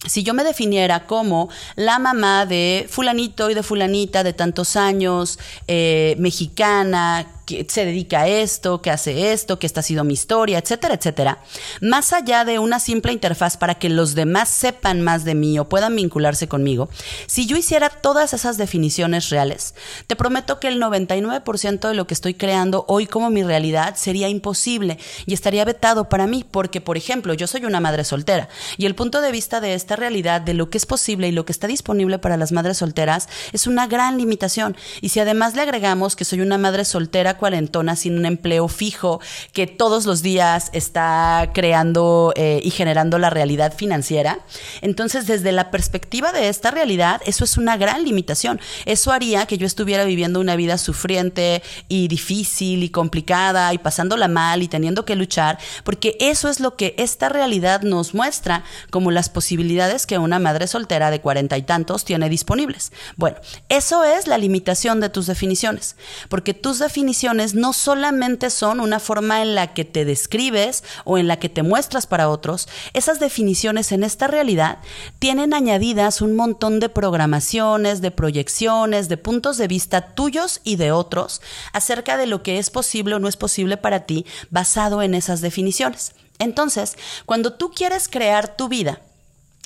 si 0.07 0.23
yo 0.23 0.33
me 0.33 0.45
definiera 0.45 1.05
como 1.05 1.49
la 1.75 1.99
mamá 1.99 2.45
de 2.45 2.87
fulanito 2.89 3.49
y 3.49 3.53
de 3.53 3.63
fulanita 3.63 4.23
de 4.23 4.31
tantos 4.31 4.77
años, 4.77 5.39
eh, 5.67 6.15
mexicana, 6.19 7.27
se 7.67 7.85
dedica 7.85 8.21
a 8.21 8.27
esto, 8.27 8.81
que 8.81 8.91
hace 8.91 9.31
esto, 9.31 9.59
que 9.59 9.67
esta 9.67 9.81
ha 9.81 9.83
sido 9.83 10.03
mi 10.03 10.13
historia, 10.13 10.59
etcétera, 10.59 10.95
etcétera, 10.95 11.39
más 11.81 12.13
allá 12.13 12.45
de 12.45 12.59
una 12.59 12.79
simple 12.79 13.11
interfaz 13.11 13.57
para 13.57 13.75
que 13.75 13.89
los 13.89 14.15
demás 14.15 14.49
sepan 14.49 15.01
más 15.01 15.23
de 15.23 15.35
mí 15.35 15.59
o 15.59 15.69
puedan 15.69 15.95
vincularse 15.95 16.47
conmigo, 16.47 16.89
si 17.27 17.45
yo 17.45 17.57
hiciera 17.57 17.89
todas 17.89 18.33
esas 18.33 18.57
definiciones 18.57 19.29
reales, 19.29 19.75
te 20.07 20.15
prometo 20.15 20.59
que 20.59 20.67
el 20.67 20.81
99% 20.81 21.87
de 21.87 21.93
lo 21.93 22.07
que 22.07 22.13
estoy 22.13 22.33
creando 22.33 22.85
hoy 22.87 23.07
como 23.07 23.29
mi 23.29 23.43
realidad 23.43 23.95
sería 23.95 24.29
imposible 24.29 24.97
y 25.25 25.33
estaría 25.33 25.65
vetado 25.65 26.09
para 26.09 26.27
mí, 26.27 26.45
porque, 26.49 26.81
por 26.81 26.97
ejemplo, 26.97 27.33
yo 27.33 27.47
soy 27.47 27.65
una 27.65 27.79
madre 27.79 28.03
soltera 28.03 28.49
y 28.77 28.85
el 28.85 28.95
punto 28.95 29.21
de 29.21 29.31
vista 29.31 29.61
de 29.61 29.73
esta 29.73 29.95
realidad, 29.95 30.41
de 30.41 30.53
lo 30.53 30.69
que 30.69 30.77
es 30.77 30.85
posible 30.85 31.27
y 31.27 31.31
lo 31.31 31.45
que 31.45 31.51
está 31.51 31.67
disponible 31.67 32.19
para 32.19 32.37
las 32.37 32.51
madres 32.51 32.77
solteras, 32.77 33.29
es 33.53 33.67
una 33.67 33.87
gran 33.87 34.17
limitación. 34.17 34.75
Y 35.01 35.09
si 35.09 35.19
además 35.19 35.55
le 35.55 35.61
agregamos 35.61 36.15
que 36.15 36.25
soy 36.25 36.41
una 36.41 36.57
madre 36.57 36.85
soltera, 36.85 37.37
cuarentona 37.39 37.95
sin 37.95 38.17
un 38.17 38.25
empleo 38.25 38.67
fijo 38.67 39.19
que 39.53 39.65
todos 39.65 40.05
los 40.05 40.21
días 40.21 40.69
está 40.73 41.49
creando 41.53 42.33
eh, 42.35 42.61
y 42.63 42.69
generando 42.69 43.17
la 43.17 43.29
realidad 43.29 43.73
financiera. 43.75 44.39
Entonces, 44.81 45.25
desde 45.25 45.51
la 45.51 45.71
perspectiva 45.71 46.31
de 46.31 46.49
esta 46.49 46.71
realidad, 46.71 47.21
eso 47.25 47.43
es 47.43 47.57
una 47.57 47.77
gran 47.77 48.03
limitación. 48.03 48.59
Eso 48.85 49.11
haría 49.11 49.45
que 49.45 49.57
yo 49.57 49.65
estuviera 49.65 50.03
viviendo 50.03 50.39
una 50.39 50.55
vida 50.55 50.77
sufriente 50.77 51.63
y 51.87 52.07
difícil 52.07 52.83
y 52.83 52.89
complicada 52.89 53.73
y 53.73 53.77
pasándola 53.77 54.27
mal 54.27 54.61
y 54.61 54.67
teniendo 54.67 55.05
que 55.05 55.15
luchar, 55.15 55.57
porque 55.83 56.17
eso 56.19 56.49
es 56.49 56.59
lo 56.59 56.75
que 56.75 56.95
esta 56.97 57.29
realidad 57.29 57.81
nos 57.81 58.13
muestra 58.13 58.63
como 58.89 59.11
las 59.11 59.29
posibilidades 59.29 60.05
que 60.05 60.17
una 60.17 60.39
madre 60.39 60.67
soltera 60.67 61.11
de 61.11 61.21
cuarenta 61.21 61.57
y 61.57 61.61
tantos 61.63 62.05
tiene 62.05 62.29
disponibles. 62.29 62.91
Bueno, 63.15 63.37
eso 63.69 64.03
es 64.03 64.27
la 64.27 64.37
limitación 64.37 64.99
de 64.99 65.09
tus 65.09 65.27
definiciones, 65.27 65.95
porque 66.27 66.53
tus 66.53 66.79
definiciones 66.79 67.28
no 67.33 67.73
solamente 67.73 68.49
son 68.49 68.79
una 68.79 68.99
forma 68.99 69.41
en 69.41 69.55
la 69.55 69.73
que 69.73 69.85
te 69.85 70.05
describes 70.05 70.83
o 71.05 71.17
en 71.17 71.27
la 71.27 71.37
que 71.37 71.49
te 71.49 71.63
muestras 71.63 72.07
para 72.07 72.29
otros, 72.29 72.67
esas 72.93 73.19
definiciones 73.19 73.91
en 73.91 74.03
esta 74.03 74.27
realidad 74.27 74.79
tienen 75.19 75.53
añadidas 75.53 76.21
un 76.21 76.35
montón 76.35 76.79
de 76.79 76.89
programaciones, 76.89 78.01
de 78.01 78.11
proyecciones, 78.11 79.09
de 79.09 79.17
puntos 79.17 79.57
de 79.57 79.67
vista 79.67 80.13
tuyos 80.13 80.61
y 80.63 80.75
de 80.75 80.91
otros 80.91 81.41
acerca 81.73 82.17
de 82.17 82.27
lo 82.27 82.43
que 82.43 82.57
es 82.57 82.69
posible 82.69 83.15
o 83.15 83.19
no 83.19 83.27
es 83.27 83.37
posible 83.37 83.77
para 83.77 84.05
ti 84.05 84.25
basado 84.49 85.01
en 85.01 85.13
esas 85.13 85.41
definiciones. 85.41 86.13
Entonces, 86.39 86.97
cuando 87.25 87.53
tú 87.53 87.71
quieres 87.71 88.07
crear 88.07 88.55
tu 88.55 88.69
vida, 88.69 89.01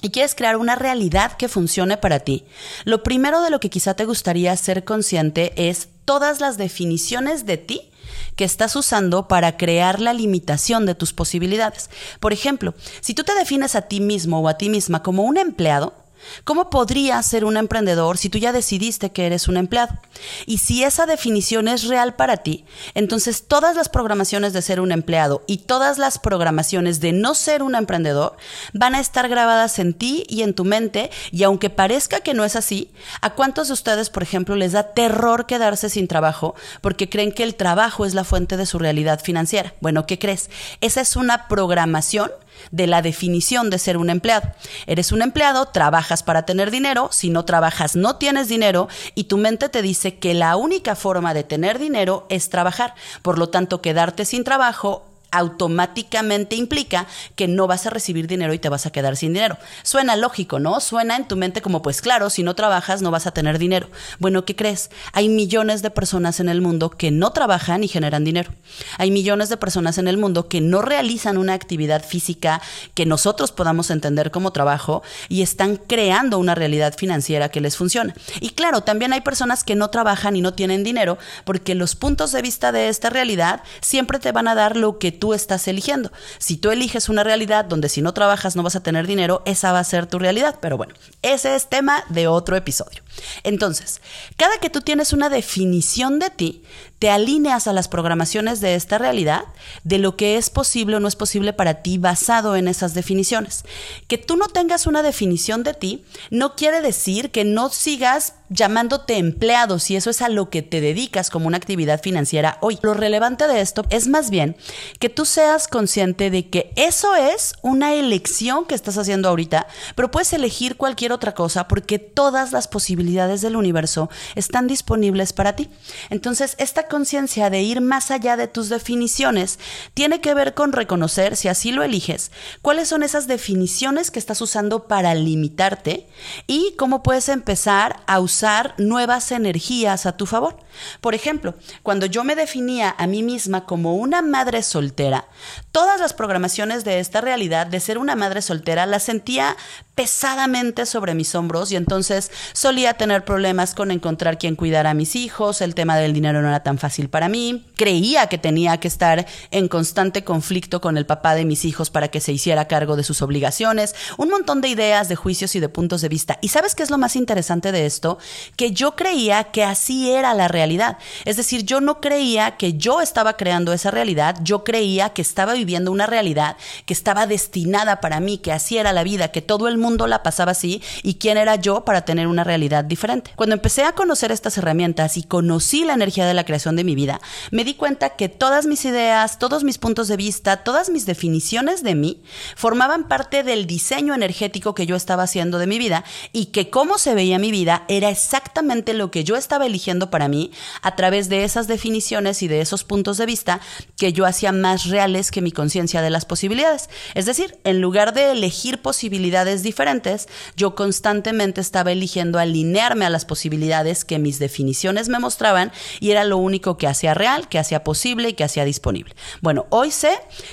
y 0.03 0.09
quieres 0.09 0.35
crear 0.35 0.57
una 0.57 0.75
realidad 0.75 1.37
que 1.37 1.47
funcione 1.47 1.95
para 1.95 2.19
ti, 2.19 2.43
lo 2.83 3.01
primero 3.03 3.41
de 3.41 3.49
lo 3.49 3.61
que 3.61 3.69
quizá 3.69 3.93
te 3.95 4.03
gustaría 4.03 4.55
ser 4.57 4.83
consciente 4.83 5.53
es 5.55 5.87
todas 6.05 6.39
las 6.39 6.57
definiciones 6.57 7.45
de 7.45 7.57
ti 7.57 7.89
que 8.35 8.43
estás 8.43 8.75
usando 8.75 9.27
para 9.27 9.57
crear 9.57 9.99
la 9.99 10.13
limitación 10.13 10.85
de 10.85 10.95
tus 10.95 11.13
posibilidades. 11.13 11.89
Por 12.19 12.33
ejemplo, 12.33 12.73
si 13.01 13.13
tú 13.13 13.23
te 13.23 13.35
defines 13.35 13.75
a 13.75 13.83
ti 13.83 13.99
mismo 13.99 14.39
o 14.39 14.47
a 14.47 14.57
ti 14.57 14.69
misma 14.69 15.03
como 15.03 15.23
un 15.23 15.37
empleado, 15.37 16.02
¿Cómo 16.43 16.69
podrías 16.69 17.25
ser 17.25 17.45
un 17.45 17.57
emprendedor 17.57 18.17
si 18.17 18.29
tú 18.29 18.37
ya 18.37 18.51
decidiste 18.51 19.11
que 19.11 19.25
eres 19.25 19.47
un 19.47 19.57
empleado? 19.57 19.97
Y 20.45 20.59
si 20.59 20.83
esa 20.83 21.05
definición 21.05 21.67
es 21.67 21.87
real 21.87 22.15
para 22.15 22.37
ti, 22.37 22.65
entonces 22.93 23.47
todas 23.47 23.75
las 23.75 23.89
programaciones 23.89 24.53
de 24.53 24.61
ser 24.61 24.79
un 24.79 24.91
empleado 24.91 25.43
y 25.47 25.59
todas 25.59 25.97
las 25.97 26.19
programaciones 26.19 26.99
de 26.99 27.11
no 27.11 27.35
ser 27.35 27.63
un 27.63 27.75
emprendedor 27.75 28.35
van 28.73 28.95
a 28.95 28.99
estar 28.99 29.27
grabadas 29.29 29.79
en 29.79 29.93
ti 29.93 30.25
y 30.27 30.41
en 30.41 30.53
tu 30.53 30.65
mente 30.65 31.11
y 31.31 31.43
aunque 31.43 31.69
parezca 31.69 32.19
que 32.21 32.33
no 32.33 32.43
es 32.43 32.55
así, 32.55 32.91
¿a 33.21 33.33
cuántos 33.33 33.67
de 33.67 33.73
ustedes, 33.73 34.09
por 34.09 34.23
ejemplo, 34.23 34.55
les 34.55 34.73
da 34.73 34.93
terror 34.93 35.45
quedarse 35.45 35.89
sin 35.89 36.07
trabajo 36.07 36.55
porque 36.81 37.09
creen 37.09 37.31
que 37.31 37.43
el 37.43 37.55
trabajo 37.55 38.05
es 38.05 38.13
la 38.13 38.23
fuente 38.23 38.57
de 38.57 38.65
su 38.65 38.79
realidad 38.79 39.21
financiera? 39.21 39.73
Bueno, 39.81 40.05
¿qué 40.05 40.19
crees? 40.19 40.49
Esa 40.81 41.01
es 41.01 41.15
una 41.15 41.47
programación 41.47 42.31
de 42.71 42.87
la 42.87 43.01
definición 43.01 43.69
de 43.69 43.79
ser 43.79 43.97
un 43.97 44.09
empleado. 44.09 44.51
Eres 44.87 45.11
un 45.11 45.21
empleado, 45.21 45.67
trabajas 45.67 46.23
para 46.23 46.45
tener 46.45 46.71
dinero, 46.71 47.09
si 47.11 47.29
no 47.29 47.45
trabajas 47.45 47.95
no 47.95 48.17
tienes 48.17 48.47
dinero 48.47 48.87
y 49.15 49.25
tu 49.25 49.37
mente 49.37 49.69
te 49.69 49.81
dice 49.81 50.17
que 50.17 50.33
la 50.33 50.55
única 50.55 50.95
forma 50.95 51.33
de 51.33 51.43
tener 51.43 51.79
dinero 51.79 52.25
es 52.29 52.49
trabajar. 52.49 52.95
Por 53.21 53.37
lo 53.37 53.49
tanto, 53.49 53.81
quedarte 53.81 54.25
sin 54.25 54.43
trabajo 54.43 55.12
automáticamente 55.33 56.55
implica 56.55 57.07
que 57.35 57.47
no 57.47 57.65
vas 57.65 57.87
a 57.87 57.89
recibir 57.89 58.27
dinero 58.27 58.53
y 58.53 58.59
te 58.59 58.69
vas 58.69 58.85
a 58.85 58.91
quedar 58.91 59.17
sin 59.17 59.33
dinero. 59.33 59.57
Suena 59.81 60.15
lógico, 60.15 60.59
¿no? 60.59 60.79
Suena 60.79 61.17
en 61.17 61.27
tu 61.27 61.35
mente 61.35 61.61
como, 61.61 61.81
pues 61.81 62.01
claro, 62.01 62.29
si 62.29 62.43
no 62.43 62.53
trabajas 62.53 63.01
no 63.01 63.09
vas 63.09 63.25
a 63.25 63.31
tener 63.31 63.57
dinero. 63.57 63.89
Bueno, 64.19 64.45
¿qué 64.45 64.55
crees? 64.55 64.91
Hay 65.11 65.29
millones 65.29 65.81
de 65.81 65.89
personas 65.89 66.39
en 66.39 66.49
el 66.49 66.61
mundo 66.61 66.91
que 66.91 67.09
no 67.09 67.31
trabajan 67.31 67.83
y 67.83 67.87
generan 67.87 68.23
dinero. 68.23 68.51
Hay 68.99 69.09
millones 69.09 69.49
de 69.49 69.57
personas 69.57 69.97
en 69.97 70.07
el 70.07 70.17
mundo 70.17 70.47
que 70.47 70.61
no 70.61 70.81
realizan 70.81 71.37
una 71.37 71.53
actividad 71.53 72.05
física 72.05 72.61
que 72.93 73.07
nosotros 73.07 73.51
podamos 73.51 73.89
entender 73.89 74.29
como 74.29 74.51
trabajo 74.51 75.01
y 75.29 75.41
están 75.41 75.77
creando 75.77 76.37
una 76.37 76.53
realidad 76.53 76.93
financiera 76.95 77.49
que 77.49 77.61
les 77.61 77.75
funciona. 77.75 78.13
Y 78.39 78.49
claro, 78.49 78.81
también 78.81 79.13
hay 79.13 79.21
personas 79.21 79.63
que 79.63 79.75
no 79.75 79.89
trabajan 79.89 80.35
y 80.35 80.41
no 80.41 80.53
tienen 80.53 80.83
dinero 80.83 81.17
porque 81.43 81.73
los 81.73 81.95
puntos 81.95 82.31
de 82.31 82.41
vista 82.43 82.71
de 82.71 82.89
esta 82.89 83.09
realidad 83.09 83.61
siempre 83.81 84.19
te 84.19 84.31
van 84.31 84.47
a 84.47 84.55
dar 84.55 84.75
lo 84.75 84.99
que 84.99 85.11
tú 85.11 85.22
estás 85.31 85.65
eligiendo. 85.69 86.11
Si 86.39 86.57
tú 86.57 86.71
eliges 86.71 87.07
una 87.07 87.23
realidad 87.23 87.63
donde 87.63 87.87
si 87.87 88.01
no 88.01 88.13
trabajas 88.13 88.57
no 88.57 88.63
vas 88.63 88.75
a 88.75 88.83
tener 88.83 89.07
dinero, 89.07 89.41
esa 89.45 89.71
va 89.71 89.79
a 89.79 89.83
ser 89.85 90.07
tu 90.07 90.19
realidad. 90.19 90.57
Pero 90.59 90.75
bueno, 90.75 90.93
ese 91.21 91.55
es 91.55 91.69
tema 91.69 92.03
de 92.09 92.27
otro 92.27 92.57
episodio. 92.57 93.01
Entonces, 93.43 94.01
cada 94.35 94.57
que 94.57 94.69
tú 94.69 94.81
tienes 94.81 95.13
una 95.13 95.29
definición 95.29 96.19
de 96.19 96.29
ti, 96.29 96.63
te 97.03 97.09
alineas 97.09 97.67
a 97.67 97.73
las 97.73 97.89
programaciones 97.89 98.61
de 98.61 98.75
esta 98.75 98.97
realidad, 98.97 99.43
de 99.83 99.97
lo 99.97 100.15
que 100.15 100.37
es 100.37 100.49
posible 100.49 100.95
o 100.95 101.01
no 101.01 101.09
es 101.09 101.17
posible 101.17 101.51
para 101.51 101.81
ti 101.81 101.97
basado 101.97 102.55
en 102.55 102.69
esas 102.69 102.93
definiciones. 102.93 103.65
Que 104.07 104.17
tú 104.17 104.37
no 104.37 104.47
tengas 104.47 104.87
una 104.87 105.03
definición 105.03 105.63
de 105.63 105.73
ti 105.73 106.05
no 106.29 106.55
quiere 106.55 106.79
decir 106.79 107.29
que 107.31 107.43
no 107.43 107.67
sigas 107.67 108.35
llamándote 108.53 109.17
empleado 109.17 109.79
si 109.79 109.95
eso 109.95 110.09
es 110.09 110.21
a 110.21 110.29
lo 110.29 110.49
que 110.49 110.61
te 110.61 110.79
dedicas 110.79 111.29
como 111.29 111.47
una 111.47 111.57
actividad 111.57 112.01
financiera 112.01 112.57
hoy. 112.61 112.77
Lo 112.81 112.93
relevante 112.93 113.47
de 113.47 113.61
esto 113.61 113.83
es 113.89 114.07
más 114.07 114.29
bien 114.29 114.55
que 114.99 115.09
tú 115.09 115.25
seas 115.25 115.67
consciente 115.67 116.29
de 116.29 116.49
que 116.49 116.71
eso 116.75 117.15
es 117.15 117.55
una 117.63 117.93
elección 117.95 118.65
que 118.65 118.75
estás 118.75 118.97
haciendo 118.97 119.27
ahorita, 119.27 119.67
pero 119.95 120.11
puedes 120.11 120.31
elegir 120.33 120.77
cualquier 120.77 121.11
otra 121.11 121.33
cosa 121.33 121.67
porque 121.67 121.99
todas 121.99 122.51
las 122.51 122.67
posibilidades 122.67 123.41
del 123.41 123.55
universo 123.55 124.09
están 124.35 124.67
disponibles 124.67 125.33
para 125.33 125.55
ti. 125.55 125.69
Entonces, 126.09 126.55
esta 126.59 126.87
conciencia 126.93 127.49
de 127.49 127.63
ir 127.63 127.81
más 127.81 128.11
allá 128.11 128.37
de 128.37 128.47
tus 128.47 128.69
definiciones 128.69 129.57
tiene 129.95 130.21
que 130.21 130.35
ver 130.35 130.53
con 130.53 130.73
reconocer, 130.73 131.35
si 131.35 131.47
así 131.47 131.71
lo 131.71 131.81
eliges, 131.81 132.29
cuáles 132.61 132.87
son 132.87 133.01
esas 133.01 133.25
definiciones 133.25 134.11
que 134.11 134.19
estás 134.19 134.39
usando 134.41 134.87
para 134.87 135.15
limitarte 135.15 136.07
y 136.45 136.75
cómo 136.77 137.01
puedes 137.01 137.29
empezar 137.29 138.01
a 138.05 138.19
usar 138.19 138.75
nuevas 138.77 139.31
energías 139.31 140.05
a 140.05 140.17
tu 140.17 140.27
favor. 140.27 140.55
Por 141.01 141.15
ejemplo, 141.15 141.55
cuando 141.81 142.05
yo 142.05 142.23
me 142.23 142.35
definía 142.35 142.93
a 142.95 143.07
mí 143.07 143.23
misma 143.23 143.65
como 143.65 143.95
una 143.95 144.21
madre 144.21 144.61
soltera, 144.61 145.25
todas 145.71 145.99
las 145.99 146.13
programaciones 146.13 146.83
de 146.83 146.99
esta 146.99 147.21
realidad 147.21 147.65
de 147.65 147.79
ser 147.79 147.97
una 147.97 148.15
madre 148.15 148.43
soltera 148.43 148.85
las 148.85 149.01
sentía 149.01 149.57
pesadamente 149.95 150.85
sobre 150.85 151.13
mis 151.13 151.35
hombros 151.35 151.71
y 151.71 151.75
entonces 151.75 152.31
solía 152.53 152.95
tener 152.95 153.23
problemas 153.25 153.75
con 153.75 153.91
encontrar 153.91 154.37
quien 154.37 154.55
cuidara 154.55 154.91
a 154.91 154.93
mis 154.93 155.15
hijos, 155.15 155.61
el 155.61 155.75
tema 155.75 155.97
del 155.97 156.13
dinero 156.13 156.41
no 156.41 156.47
era 156.47 156.63
tan 156.63 156.77
fácil 156.77 157.09
para 157.09 157.29
mí, 157.29 157.65
creía 157.75 158.27
que 158.27 158.37
tenía 158.37 158.79
que 158.79 158.87
estar 158.87 159.25
en 159.51 159.67
constante 159.67 160.23
conflicto 160.23 160.81
con 160.81 160.97
el 160.97 161.05
papá 161.05 161.35
de 161.35 161.45
mis 161.45 161.65
hijos 161.65 161.89
para 161.89 162.07
que 162.07 162.21
se 162.21 162.33
hiciera 162.33 162.67
cargo 162.67 162.95
de 162.95 163.03
sus 163.03 163.21
obligaciones, 163.21 163.93
un 164.17 164.29
montón 164.29 164.61
de 164.61 164.69
ideas, 164.69 165.09
de 165.09 165.15
juicios 165.15 165.55
y 165.55 165.59
de 165.59 165.69
puntos 165.69 166.01
de 166.01 166.09
vista. 166.09 166.39
¿Y 166.41 166.49
sabes 166.49 166.75
qué 166.75 166.83
es 166.83 166.89
lo 166.89 166.97
más 166.97 167.15
interesante 167.15 167.71
de 167.71 167.85
esto? 167.85 168.17
Que 168.55 168.71
yo 168.71 168.95
creía 168.95 169.45
que 169.45 169.63
así 169.63 170.11
era 170.11 170.33
la 170.33 170.47
realidad. 170.47 170.97
Es 171.25 171.37
decir, 171.37 171.63
yo 171.63 171.81
no 171.81 172.01
creía 172.01 172.57
que 172.57 172.73
yo 172.73 173.01
estaba 173.01 173.37
creando 173.37 173.73
esa 173.73 173.91
realidad, 173.91 174.37
yo 174.41 174.63
creía 174.63 175.09
que 175.09 175.21
estaba 175.21 175.53
viviendo 175.53 175.91
una 175.91 176.07
realidad 176.07 176.57
que 176.85 176.93
estaba 176.93 177.27
destinada 177.27 178.01
para 178.01 178.19
mí, 178.19 178.37
que 178.39 178.51
así 178.51 178.77
era 178.77 178.93
la 178.93 179.03
vida, 179.03 179.29
que 179.29 179.41
todo 179.41 179.67
el 179.67 179.77
mundo 179.83 180.07
la 180.07 180.23
pasaba 180.23 180.53
así 180.53 180.81
y 181.03 181.15
quién 181.15 181.37
era 181.37 181.57
yo 181.57 181.85
para 181.85 182.05
tener 182.05 182.27
una 182.27 182.43
realidad 182.43 182.83
diferente. 182.83 183.31
Cuando 183.35 183.53
empecé 183.53 183.83
a 183.83 183.91
conocer 183.91 184.31
estas 184.31 184.57
herramientas 184.57 185.17
y 185.17 185.23
conocí 185.23 185.83
la 185.83 185.93
energía 185.93 186.25
de 186.25 186.33
la 186.33 186.45
creación 186.45 186.75
de 186.75 186.83
mi 186.83 186.95
vida, 186.95 187.21
me 187.51 187.63
di 187.63 187.75
cuenta 187.75 188.15
que 188.15 188.29
todas 188.29 188.65
mis 188.65 188.85
ideas, 188.85 189.37
todos 189.37 189.63
mis 189.63 189.77
puntos 189.77 190.07
de 190.07 190.17
vista, 190.17 190.63
todas 190.63 190.89
mis 190.89 191.05
definiciones 191.05 191.83
de 191.83 191.95
mí 191.95 192.23
formaban 192.55 193.07
parte 193.07 193.43
del 193.43 193.67
diseño 193.67 194.13
energético 194.13 194.73
que 194.73 194.85
yo 194.85 194.95
estaba 194.95 195.23
haciendo 195.23 195.59
de 195.59 195.67
mi 195.67 195.77
vida 195.77 196.03
y 196.31 196.47
que 196.47 196.69
cómo 196.69 196.97
se 196.97 197.13
veía 197.13 197.39
mi 197.39 197.51
vida 197.51 197.83
era 197.89 198.09
exactamente 198.09 198.93
lo 198.93 199.11
que 199.11 199.23
yo 199.23 199.35
estaba 199.35 199.65
eligiendo 199.65 200.09
para 200.09 200.29
mí 200.29 200.51
a 200.81 200.95
través 200.95 201.27
de 201.29 201.43
esas 201.43 201.67
definiciones 201.67 202.41
y 202.41 202.47
de 202.47 202.61
esos 202.61 202.83
puntos 202.83 203.17
de 203.17 203.25
vista 203.25 203.59
que 203.97 204.13
yo 204.13 204.25
hacía 204.25 204.51
más 204.51 204.85
reales 204.85 205.31
que 205.31 205.41
mi 205.41 205.51
conciencia 205.51 206.01
de 206.01 206.09
las 206.09 206.25
posibilidades. 206.25 206.89
Es 207.15 207.25
decir, 207.25 207.57
en 207.63 207.81
lugar 207.81 208.13
de 208.13 208.31
elegir 208.31 208.81
posibilidades 208.81 209.63
diferentes, 209.63 209.72
diferentes, 209.73 210.29
yo 210.55 210.75
constantemente 210.75 211.59
estaba 211.59 211.91
eligiendo 211.91 212.37
alinearme 212.37 213.05
a 213.05 213.09
las 213.09 213.25
posibilidades 213.25 214.05
que 214.05 214.19
mis 214.19 214.37
definiciones 214.37 215.09
me 215.09 215.17
mostraban 215.17 215.71
y 215.99 216.11
era 216.11 216.25
lo 216.25 216.37
único 216.37 216.77
que 216.77 216.85
hacía 216.85 217.15
real, 217.15 217.49
que 217.49 217.57
hacía 217.57 217.83
posible 217.83 218.29
y 218.29 218.33
que 218.33 218.43
hacía 218.43 218.65
disponible. 218.65 219.15
Bueno, 219.41 219.65
hoy 219.71 219.89
sé 219.89 220.11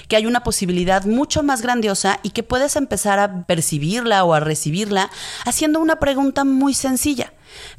que 0.08 0.16
hay 0.16 0.24
una 0.24 0.42
posibilidad 0.42 1.04
mucho 1.04 1.42
más 1.42 1.60
grandiosa 1.60 2.18
y 2.22 2.30
que 2.30 2.42
puedes 2.42 2.76
empezar 2.76 3.18
a 3.18 3.44
percibirla 3.44 4.24
o 4.24 4.32
a 4.32 4.40
recibirla 4.40 5.10
haciendo 5.44 5.80
una 5.80 5.96
pregunta 5.96 6.44
muy 6.44 6.72
sencilla. 6.72 7.34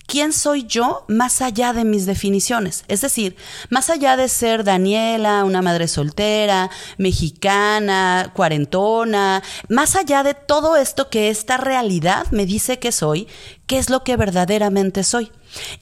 ¿Quién 0.07 0.33
soy 0.33 0.65
yo 0.65 1.05
más 1.07 1.41
allá 1.41 1.73
de 1.73 1.85
mis 1.85 2.05
definiciones? 2.05 2.83
Es 2.87 3.01
decir, 3.01 3.35
más 3.69 3.89
allá 3.89 4.17
de 4.17 4.27
ser 4.27 4.63
Daniela, 4.63 5.43
una 5.45 5.61
madre 5.61 5.87
soltera, 5.87 6.69
mexicana, 6.97 8.31
cuarentona, 8.35 9.41
más 9.69 9.95
allá 9.95 10.23
de 10.23 10.33
todo 10.33 10.75
esto 10.75 11.09
que 11.09 11.29
esta 11.29 11.57
realidad 11.57 12.27
me 12.31 12.45
dice 12.45 12.79
que 12.79 12.91
soy, 12.91 13.27
¿qué 13.67 13.77
es 13.77 13.89
lo 13.89 14.03
que 14.03 14.17
verdaderamente 14.17 15.03
soy? 15.03 15.31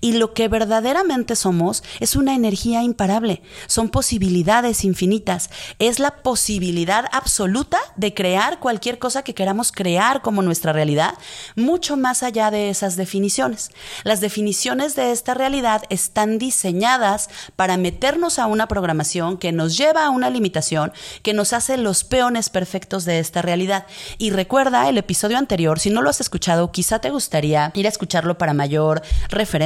Y 0.02 0.14
lo 0.14 0.34
que 0.34 0.48
verdaderamente 0.48 1.36
somos 1.36 1.84
es 2.00 2.16
una 2.16 2.36
energía 2.36 2.84
imparable, 2.84 3.42
son 3.68 3.90
posibilidades 3.90 4.84
infinitas, 4.84 5.50
es 5.80 6.00
la 6.00 6.18
posibilidad 6.18 7.06
absoluta 7.12 7.80
de 7.96 8.14
crear 8.14 8.60
cualquier 8.60 9.00
cosa 9.00 9.24
que 9.24 9.34
queramos 9.34 9.72
crear 9.72 10.22
como 10.22 10.42
nuestra 10.42 10.74
realidad, 10.74 11.14
mucho 11.56 11.98
más 11.98 12.24
allá 12.24 12.52
de 12.52 12.70
esas 12.70 12.96
definiciones. 12.96 13.70
Las 14.04 14.22
definiciones 14.22 14.96
de 14.96 15.12
esta 15.12 15.34
realidad 15.34 15.84
están 15.90 16.38
diseñadas 16.38 17.30
para 17.56 17.78
meternos 17.78 18.40
a 18.40 18.46
una 18.46 18.68
programación 18.68 19.38
que 19.38 19.52
nos 19.52 19.78
lleva 19.78 20.06
a 20.06 20.10
una 20.10 20.30
limitación, 20.30 20.94
que 21.22 21.34
nos 21.34 21.54
hace 21.54 21.78
los 21.78 22.04
peones 22.04 22.50
perfectos 22.50 23.06
de 23.06 23.20
esta 23.20 23.42
realidad. 23.42 23.86
Y 24.18 24.32
recuerda 24.32 24.90
el 24.90 24.98
episodio 24.98 25.38
anterior, 25.38 25.80
si 25.80 25.90
no 25.90 26.02
lo 26.02 26.10
has 26.10 26.22
escuchado, 26.22 26.72
quizá 26.72 27.00
te 27.00 27.10
gustaría 27.10 27.72
ir 27.76 27.86
a 27.86 27.90
escucharlo 27.90 28.38
para 28.38 28.54
mayor 28.54 29.02
referencia 29.30 29.59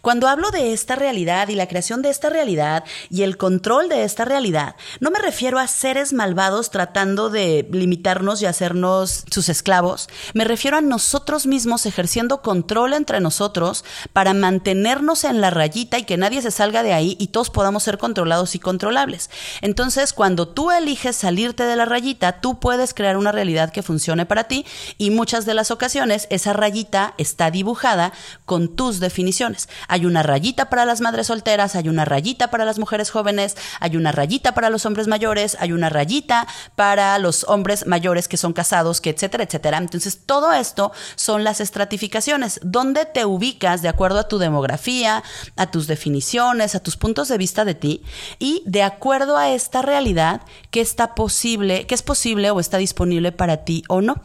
cuando 0.00 0.26
hablo 0.28 0.50
de 0.50 0.72
esta 0.72 0.96
realidad 0.96 1.48
y 1.48 1.54
la 1.54 1.68
creación 1.68 2.00
de 2.00 2.08
esta 2.08 2.30
realidad 2.30 2.84
y 3.10 3.22
el 3.22 3.36
control 3.36 3.88
de 3.88 4.04
esta 4.04 4.24
realidad, 4.24 4.74
no 5.00 5.10
me 5.10 5.18
refiero 5.18 5.58
a 5.58 5.66
seres 5.66 6.12
malvados 6.12 6.70
tratando 6.70 7.28
de 7.28 7.68
limitarnos 7.70 8.40
y 8.40 8.46
hacernos 8.46 9.24
sus 9.30 9.48
esclavos, 9.48 10.08
me 10.32 10.44
refiero 10.44 10.78
a 10.78 10.80
nosotros 10.80 11.46
mismos 11.46 11.84
ejerciendo 11.84 12.40
control 12.40 12.94
entre 12.94 13.20
nosotros 13.20 13.84
para 14.12 14.32
mantenernos 14.32 15.24
en 15.24 15.40
la 15.40 15.50
rayita 15.50 15.98
y 15.98 16.04
que 16.04 16.16
nadie 16.16 16.40
se 16.40 16.50
salga 16.50 16.82
de 16.82 16.94
ahí 16.94 17.16
y 17.20 17.28
todos 17.28 17.50
podamos 17.50 17.82
ser 17.82 17.98
controlados 17.98 18.54
y 18.54 18.58
controlables. 18.58 19.30
Entonces, 19.60 20.12
cuando 20.12 20.48
tú 20.48 20.70
eliges 20.70 21.16
salirte 21.16 21.64
de 21.64 21.76
la 21.76 21.84
rayita, 21.84 22.40
tú 22.40 22.60
puedes 22.60 22.94
crear 22.94 23.16
una 23.16 23.32
realidad 23.32 23.72
que 23.72 23.82
funcione 23.82 24.24
para 24.26 24.44
ti 24.44 24.64
y 24.96 25.10
muchas 25.10 25.44
de 25.44 25.54
las 25.54 25.70
ocasiones 25.70 26.26
esa 26.30 26.52
rayita 26.52 27.14
está 27.18 27.50
dibujada 27.50 28.12
con 28.46 28.74
tus 28.74 29.00
definiciones 29.00 29.17
Hay 29.88 30.06
una 30.06 30.22
rayita 30.22 30.70
para 30.70 30.84
las 30.84 31.00
madres 31.00 31.26
solteras, 31.26 31.74
hay 31.74 31.88
una 31.88 32.04
rayita 32.04 32.50
para 32.50 32.64
las 32.64 32.78
mujeres 32.78 33.10
jóvenes, 33.10 33.56
hay 33.80 33.96
una 33.96 34.12
rayita 34.12 34.54
para 34.54 34.70
los 34.70 34.86
hombres 34.86 35.08
mayores, 35.08 35.56
hay 35.60 35.72
una 35.72 35.88
rayita 35.88 36.46
para 36.76 37.18
los 37.18 37.44
hombres 37.44 37.86
mayores 37.86 38.28
que 38.28 38.36
son 38.36 38.52
casados, 38.52 39.00
que 39.00 39.10
etcétera, 39.10 39.44
etcétera. 39.44 39.78
Entonces, 39.78 40.20
todo 40.24 40.52
esto 40.52 40.92
son 41.16 41.44
las 41.44 41.60
estratificaciones, 41.60 42.60
donde 42.62 43.06
te 43.06 43.24
ubicas 43.24 43.82
de 43.82 43.88
acuerdo 43.88 44.20
a 44.20 44.28
tu 44.28 44.38
demografía, 44.38 45.22
a 45.56 45.70
tus 45.70 45.86
definiciones, 45.86 46.74
a 46.74 46.80
tus 46.80 46.96
puntos 46.96 47.28
de 47.28 47.38
vista 47.38 47.64
de 47.64 47.74
ti 47.74 48.02
y 48.38 48.62
de 48.66 48.82
acuerdo 48.82 49.36
a 49.36 49.50
esta 49.50 49.82
realidad 49.82 50.42
que 50.70 50.80
está 50.80 51.14
posible, 51.14 51.86
que 51.86 51.94
es 51.94 52.02
posible 52.02 52.50
o 52.50 52.60
está 52.60 52.78
disponible 52.78 53.32
para 53.32 53.58
ti 53.64 53.82
o 53.88 54.00
no. 54.00 54.22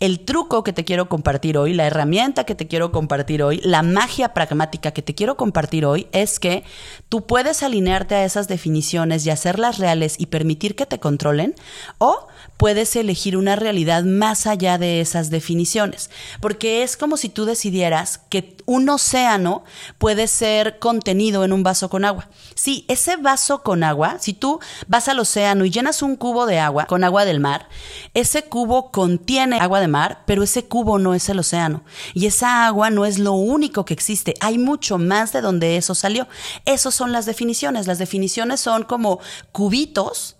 El 0.00 0.20
truco 0.20 0.62
que 0.62 0.72
te 0.72 0.84
quiero 0.84 1.08
compartir 1.08 1.58
hoy, 1.58 1.74
la 1.74 1.86
herramienta 1.86 2.44
que 2.44 2.54
te 2.54 2.68
quiero 2.68 2.92
compartir 2.92 3.42
hoy, 3.42 3.60
la 3.64 3.82
magia 3.82 4.27
pragmática 4.34 4.92
que 4.92 5.02
te 5.02 5.14
quiero 5.14 5.36
compartir 5.36 5.84
hoy 5.84 6.08
es 6.12 6.38
que 6.38 6.64
tú 7.08 7.26
puedes 7.26 7.62
alinearte 7.62 8.14
a 8.14 8.24
esas 8.24 8.48
definiciones 8.48 9.26
y 9.26 9.30
hacerlas 9.30 9.78
reales 9.78 10.16
y 10.18 10.26
permitir 10.26 10.74
que 10.74 10.86
te 10.86 10.98
controlen 11.00 11.54
o 11.98 12.26
puedes 12.58 12.94
elegir 12.96 13.36
una 13.36 13.56
realidad 13.56 14.04
más 14.04 14.46
allá 14.46 14.76
de 14.76 15.00
esas 15.00 15.30
definiciones, 15.30 16.10
porque 16.40 16.82
es 16.82 16.96
como 16.98 17.16
si 17.16 17.30
tú 17.30 17.46
decidieras 17.46 18.20
que 18.28 18.56
un 18.66 18.88
océano 18.90 19.64
puede 19.96 20.26
ser 20.26 20.78
contenido 20.78 21.44
en 21.44 21.52
un 21.54 21.62
vaso 21.62 21.88
con 21.88 22.04
agua. 22.04 22.28
Sí, 22.54 22.84
ese 22.88 23.16
vaso 23.16 23.62
con 23.62 23.82
agua, 23.82 24.18
si 24.18 24.34
tú 24.34 24.60
vas 24.88 25.08
al 25.08 25.20
océano 25.20 25.64
y 25.64 25.70
llenas 25.70 26.02
un 26.02 26.16
cubo 26.16 26.44
de 26.44 26.58
agua 26.58 26.86
con 26.86 27.04
agua 27.04 27.24
del 27.24 27.40
mar, 27.40 27.68
ese 28.12 28.42
cubo 28.42 28.90
contiene 28.90 29.58
agua 29.58 29.80
de 29.80 29.88
mar, 29.88 30.24
pero 30.26 30.42
ese 30.42 30.66
cubo 30.66 30.98
no 30.98 31.14
es 31.14 31.28
el 31.28 31.38
océano. 31.38 31.84
Y 32.12 32.26
esa 32.26 32.66
agua 32.66 32.90
no 32.90 33.06
es 33.06 33.18
lo 33.18 33.32
único 33.32 33.84
que 33.84 33.94
existe, 33.94 34.34
hay 34.40 34.58
mucho 34.58 34.98
más 34.98 35.32
de 35.32 35.40
donde 35.40 35.76
eso 35.76 35.94
salió. 35.94 36.26
Esas 36.64 36.94
son 36.94 37.12
las 37.12 37.24
definiciones. 37.24 37.86
Las 37.86 37.98
definiciones 37.98 38.60
son 38.60 38.82
como 38.82 39.20
cubitos 39.52 40.37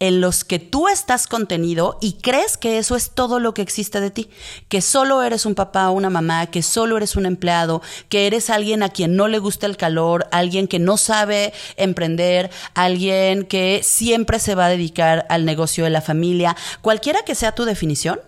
en 0.00 0.20
los 0.20 0.44
que 0.44 0.58
tú 0.58 0.88
estás 0.88 1.26
contenido 1.26 1.98
y 2.00 2.14
crees 2.14 2.56
que 2.56 2.78
eso 2.78 2.96
es 2.96 3.10
todo 3.10 3.38
lo 3.38 3.54
que 3.54 3.62
existe 3.62 4.00
de 4.00 4.10
ti, 4.10 4.30
que 4.68 4.80
solo 4.80 5.22
eres 5.22 5.46
un 5.46 5.54
papá 5.54 5.90
o 5.90 5.92
una 5.92 6.10
mamá, 6.10 6.46
que 6.46 6.62
solo 6.62 6.96
eres 6.96 7.16
un 7.16 7.26
empleado, 7.26 7.82
que 8.08 8.26
eres 8.26 8.50
alguien 8.50 8.82
a 8.82 8.88
quien 8.88 9.14
no 9.14 9.28
le 9.28 9.38
gusta 9.38 9.66
el 9.66 9.76
calor, 9.76 10.26
alguien 10.32 10.66
que 10.66 10.78
no 10.78 10.96
sabe 10.96 11.52
emprender, 11.76 12.50
alguien 12.74 13.44
que 13.44 13.82
siempre 13.84 14.38
se 14.38 14.54
va 14.54 14.66
a 14.66 14.70
dedicar 14.70 15.26
al 15.28 15.44
negocio 15.44 15.84
de 15.84 15.90
la 15.90 16.00
familia, 16.00 16.56
cualquiera 16.80 17.22
que 17.22 17.34
sea 17.34 17.52
tu 17.52 17.64
definición, 17.64 18.20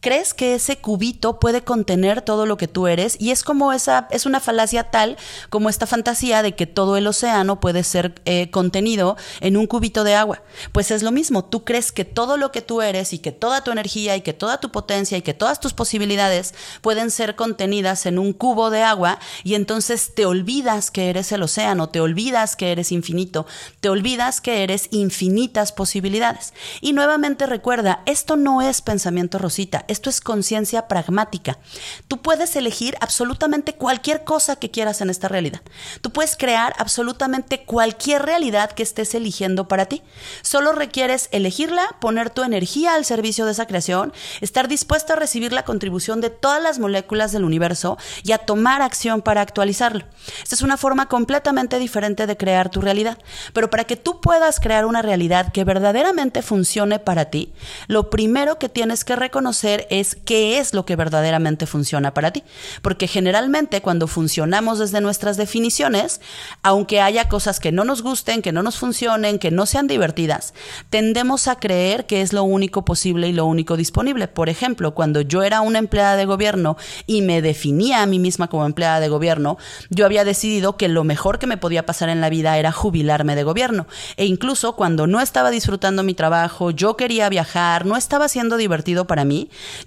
crees 0.00 0.34
que 0.34 0.54
ese 0.54 0.78
cubito 0.78 1.40
puede 1.40 1.62
contener 1.62 2.22
todo 2.22 2.46
lo 2.46 2.56
que 2.56 2.68
tú 2.68 2.86
eres 2.86 3.16
y 3.18 3.30
es 3.30 3.42
como 3.42 3.72
esa, 3.72 4.08
es 4.10 4.26
una 4.26 4.40
falacia 4.40 4.84
tal 4.84 5.16
como 5.50 5.68
esta 5.68 5.86
fantasía 5.86 6.42
de 6.42 6.54
que 6.54 6.66
todo 6.66 6.96
el 6.96 7.06
océano 7.06 7.60
puede 7.60 7.84
ser 7.84 8.20
eh, 8.24 8.50
contenido 8.50 9.16
en 9.40 9.56
un 9.56 9.66
cubito 9.66 10.04
de 10.04 10.14
agua. 10.14 10.42
Pues 10.72 10.90
es 10.90 11.02
lo 11.02 11.10
mismo, 11.10 11.44
tú 11.44 11.64
crees 11.64 11.92
que 11.92 12.04
todo 12.04 12.36
lo 12.36 12.52
que 12.52 12.62
tú 12.62 12.82
eres 12.82 13.12
y 13.12 13.18
que 13.18 13.32
toda 13.32 13.64
tu 13.64 13.70
energía 13.70 14.16
y 14.16 14.20
que 14.22 14.32
toda 14.32 14.60
tu 14.60 14.70
potencia 14.70 15.18
y 15.18 15.22
que 15.22 15.34
todas 15.34 15.60
tus 15.60 15.74
posibilidades 15.74 16.54
pueden 16.80 17.10
ser 17.10 17.36
contenidas 17.36 18.06
en 18.06 18.18
un 18.18 18.32
cubo 18.32 18.70
de 18.70 18.82
agua 18.82 19.18
y 19.44 19.54
entonces 19.54 20.14
te 20.14 20.26
olvidas 20.26 20.90
que 20.90 21.10
eres 21.10 21.32
el 21.32 21.42
océano, 21.42 21.88
te 21.88 22.00
olvidas 22.00 22.56
que 22.56 22.72
eres 22.72 22.92
infinito, 22.92 23.46
te 23.80 23.88
olvidas 23.88 24.40
que 24.40 24.62
eres 24.62 24.88
infinitas 24.90 25.72
posibilidades. 25.72 26.52
Y 26.80 26.92
nuevamente 26.92 27.46
recuerda, 27.46 28.02
esto 28.06 28.36
no 28.36 28.62
es 28.62 28.80
pensamiento 28.82 29.38
esto 29.88 30.10
es 30.10 30.20
conciencia 30.20 30.86
pragmática. 30.86 31.58
Tú 32.06 32.22
puedes 32.22 32.54
elegir 32.54 32.96
absolutamente 33.00 33.74
cualquier 33.74 34.22
cosa 34.22 34.56
que 34.56 34.70
quieras 34.70 35.00
en 35.00 35.10
esta 35.10 35.26
realidad. 35.26 35.62
Tú 36.00 36.12
puedes 36.12 36.36
crear 36.36 36.74
absolutamente 36.78 37.64
cualquier 37.64 38.22
realidad 38.22 38.70
que 38.70 38.84
estés 38.84 39.14
eligiendo 39.14 39.66
para 39.66 39.86
ti. 39.86 40.02
Solo 40.42 40.72
requieres 40.72 41.28
elegirla, 41.32 41.96
poner 42.00 42.30
tu 42.30 42.42
energía 42.42 42.94
al 42.94 43.04
servicio 43.04 43.46
de 43.46 43.52
esa 43.52 43.66
creación, 43.66 44.12
estar 44.40 44.68
dispuesto 44.68 45.14
a 45.14 45.16
recibir 45.16 45.52
la 45.52 45.64
contribución 45.64 46.20
de 46.20 46.30
todas 46.30 46.62
las 46.62 46.78
moléculas 46.78 47.32
del 47.32 47.44
universo 47.44 47.98
y 48.22 48.32
a 48.32 48.38
tomar 48.38 48.82
acción 48.82 49.22
para 49.22 49.40
actualizarlo. 49.40 50.04
Esta 50.42 50.54
es 50.54 50.62
una 50.62 50.76
forma 50.76 51.08
completamente 51.08 51.78
diferente 51.78 52.26
de 52.26 52.36
crear 52.36 52.70
tu 52.70 52.80
realidad. 52.80 53.18
Pero 53.52 53.70
para 53.70 53.84
que 53.84 53.96
tú 53.96 54.20
puedas 54.20 54.60
crear 54.60 54.86
una 54.86 55.02
realidad 55.02 55.52
que 55.52 55.64
verdaderamente 55.64 56.42
funcione 56.42 56.98
para 57.00 57.26
ti, 57.26 57.52
lo 57.88 58.10
primero 58.10 58.58
que 58.58 58.68
tienes 58.68 59.04
que 59.04 59.16
reconocer 59.16 59.47
es 59.90 60.16
qué 60.24 60.58
es 60.58 60.74
lo 60.74 60.84
que 60.84 60.96
verdaderamente 60.96 61.66
funciona 61.66 62.14
para 62.14 62.30
ti. 62.30 62.42
Porque 62.82 63.06
generalmente 63.06 63.80
cuando 63.80 64.06
funcionamos 64.06 64.78
desde 64.78 65.00
nuestras 65.00 65.36
definiciones, 65.36 66.20
aunque 66.62 67.00
haya 67.00 67.28
cosas 67.28 67.60
que 67.60 67.72
no 67.72 67.84
nos 67.84 68.02
gusten, 68.02 68.42
que 68.42 68.52
no 68.52 68.62
nos 68.62 68.78
funcionen, 68.78 69.38
que 69.38 69.50
no 69.50 69.66
sean 69.66 69.86
divertidas, 69.86 70.54
tendemos 70.90 71.48
a 71.48 71.56
creer 71.56 72.06
que 72.06 72.22
es 72.22 72.32
lo 72.32 72.42
único 72.42 72.84
posible 72.84 73.28
y 73.28 73.32
lo 73.32 73.46
único 73.46 73.76
disponible. 73.76 74.28
Por 74.28 74.48
ejemplo, 74.48 74.94
cuando 74.94 75.20
yo 75.20 75.42
era 75.42 75.60
una 75.60 75.78
empleada 75.78 76.16
de 76.16 76.24
gobierno 76.24 76.76
y 77.06 77.22
me 77.22 77.42
definía 77.42 78.02
a 78.02 78.06
mí 78.06 78.18
misma 78.18 78.48
como 78.48 78.66
empleada 78.66 79.00
de 79.00 79.08
gobierno, 79.08 79.58
yo 79.90 80.04
había 80.04 80.24
decidido 80.24 80.76
que 80.76 80.88
lo 80.88 81.04
mejor 81.04 81.38
que 81.38 81.46
me 81.46 81.56
podía 81.56 81.86
pasar 81.86 82.08
en 82.08 82.20
la 82.20 82.30
vida 82.30 82.58
era 82.58 82.72
jubilarme 82.72 83.36
de 83.36 83.44
gobierno. 83.44 83.86
E 84.16 84.26
incluso 84.26 84.74
cuando 84.74 85.06
no 85.06 85.20
estaba 85.20 85.50
disfrutando 85.50 86.02
mi 86.02 86.14
trabajo, 86.14 86.70
yo 86.70 86.96
quería 86.96 87.28
viajar, 87.28 87.86
no 87.86 87.96
estaba 87.96 88.28
siendo 88.28 88.56
divertido 88.56 89.06
para 89.06 89.24
mí, 89.24 89.37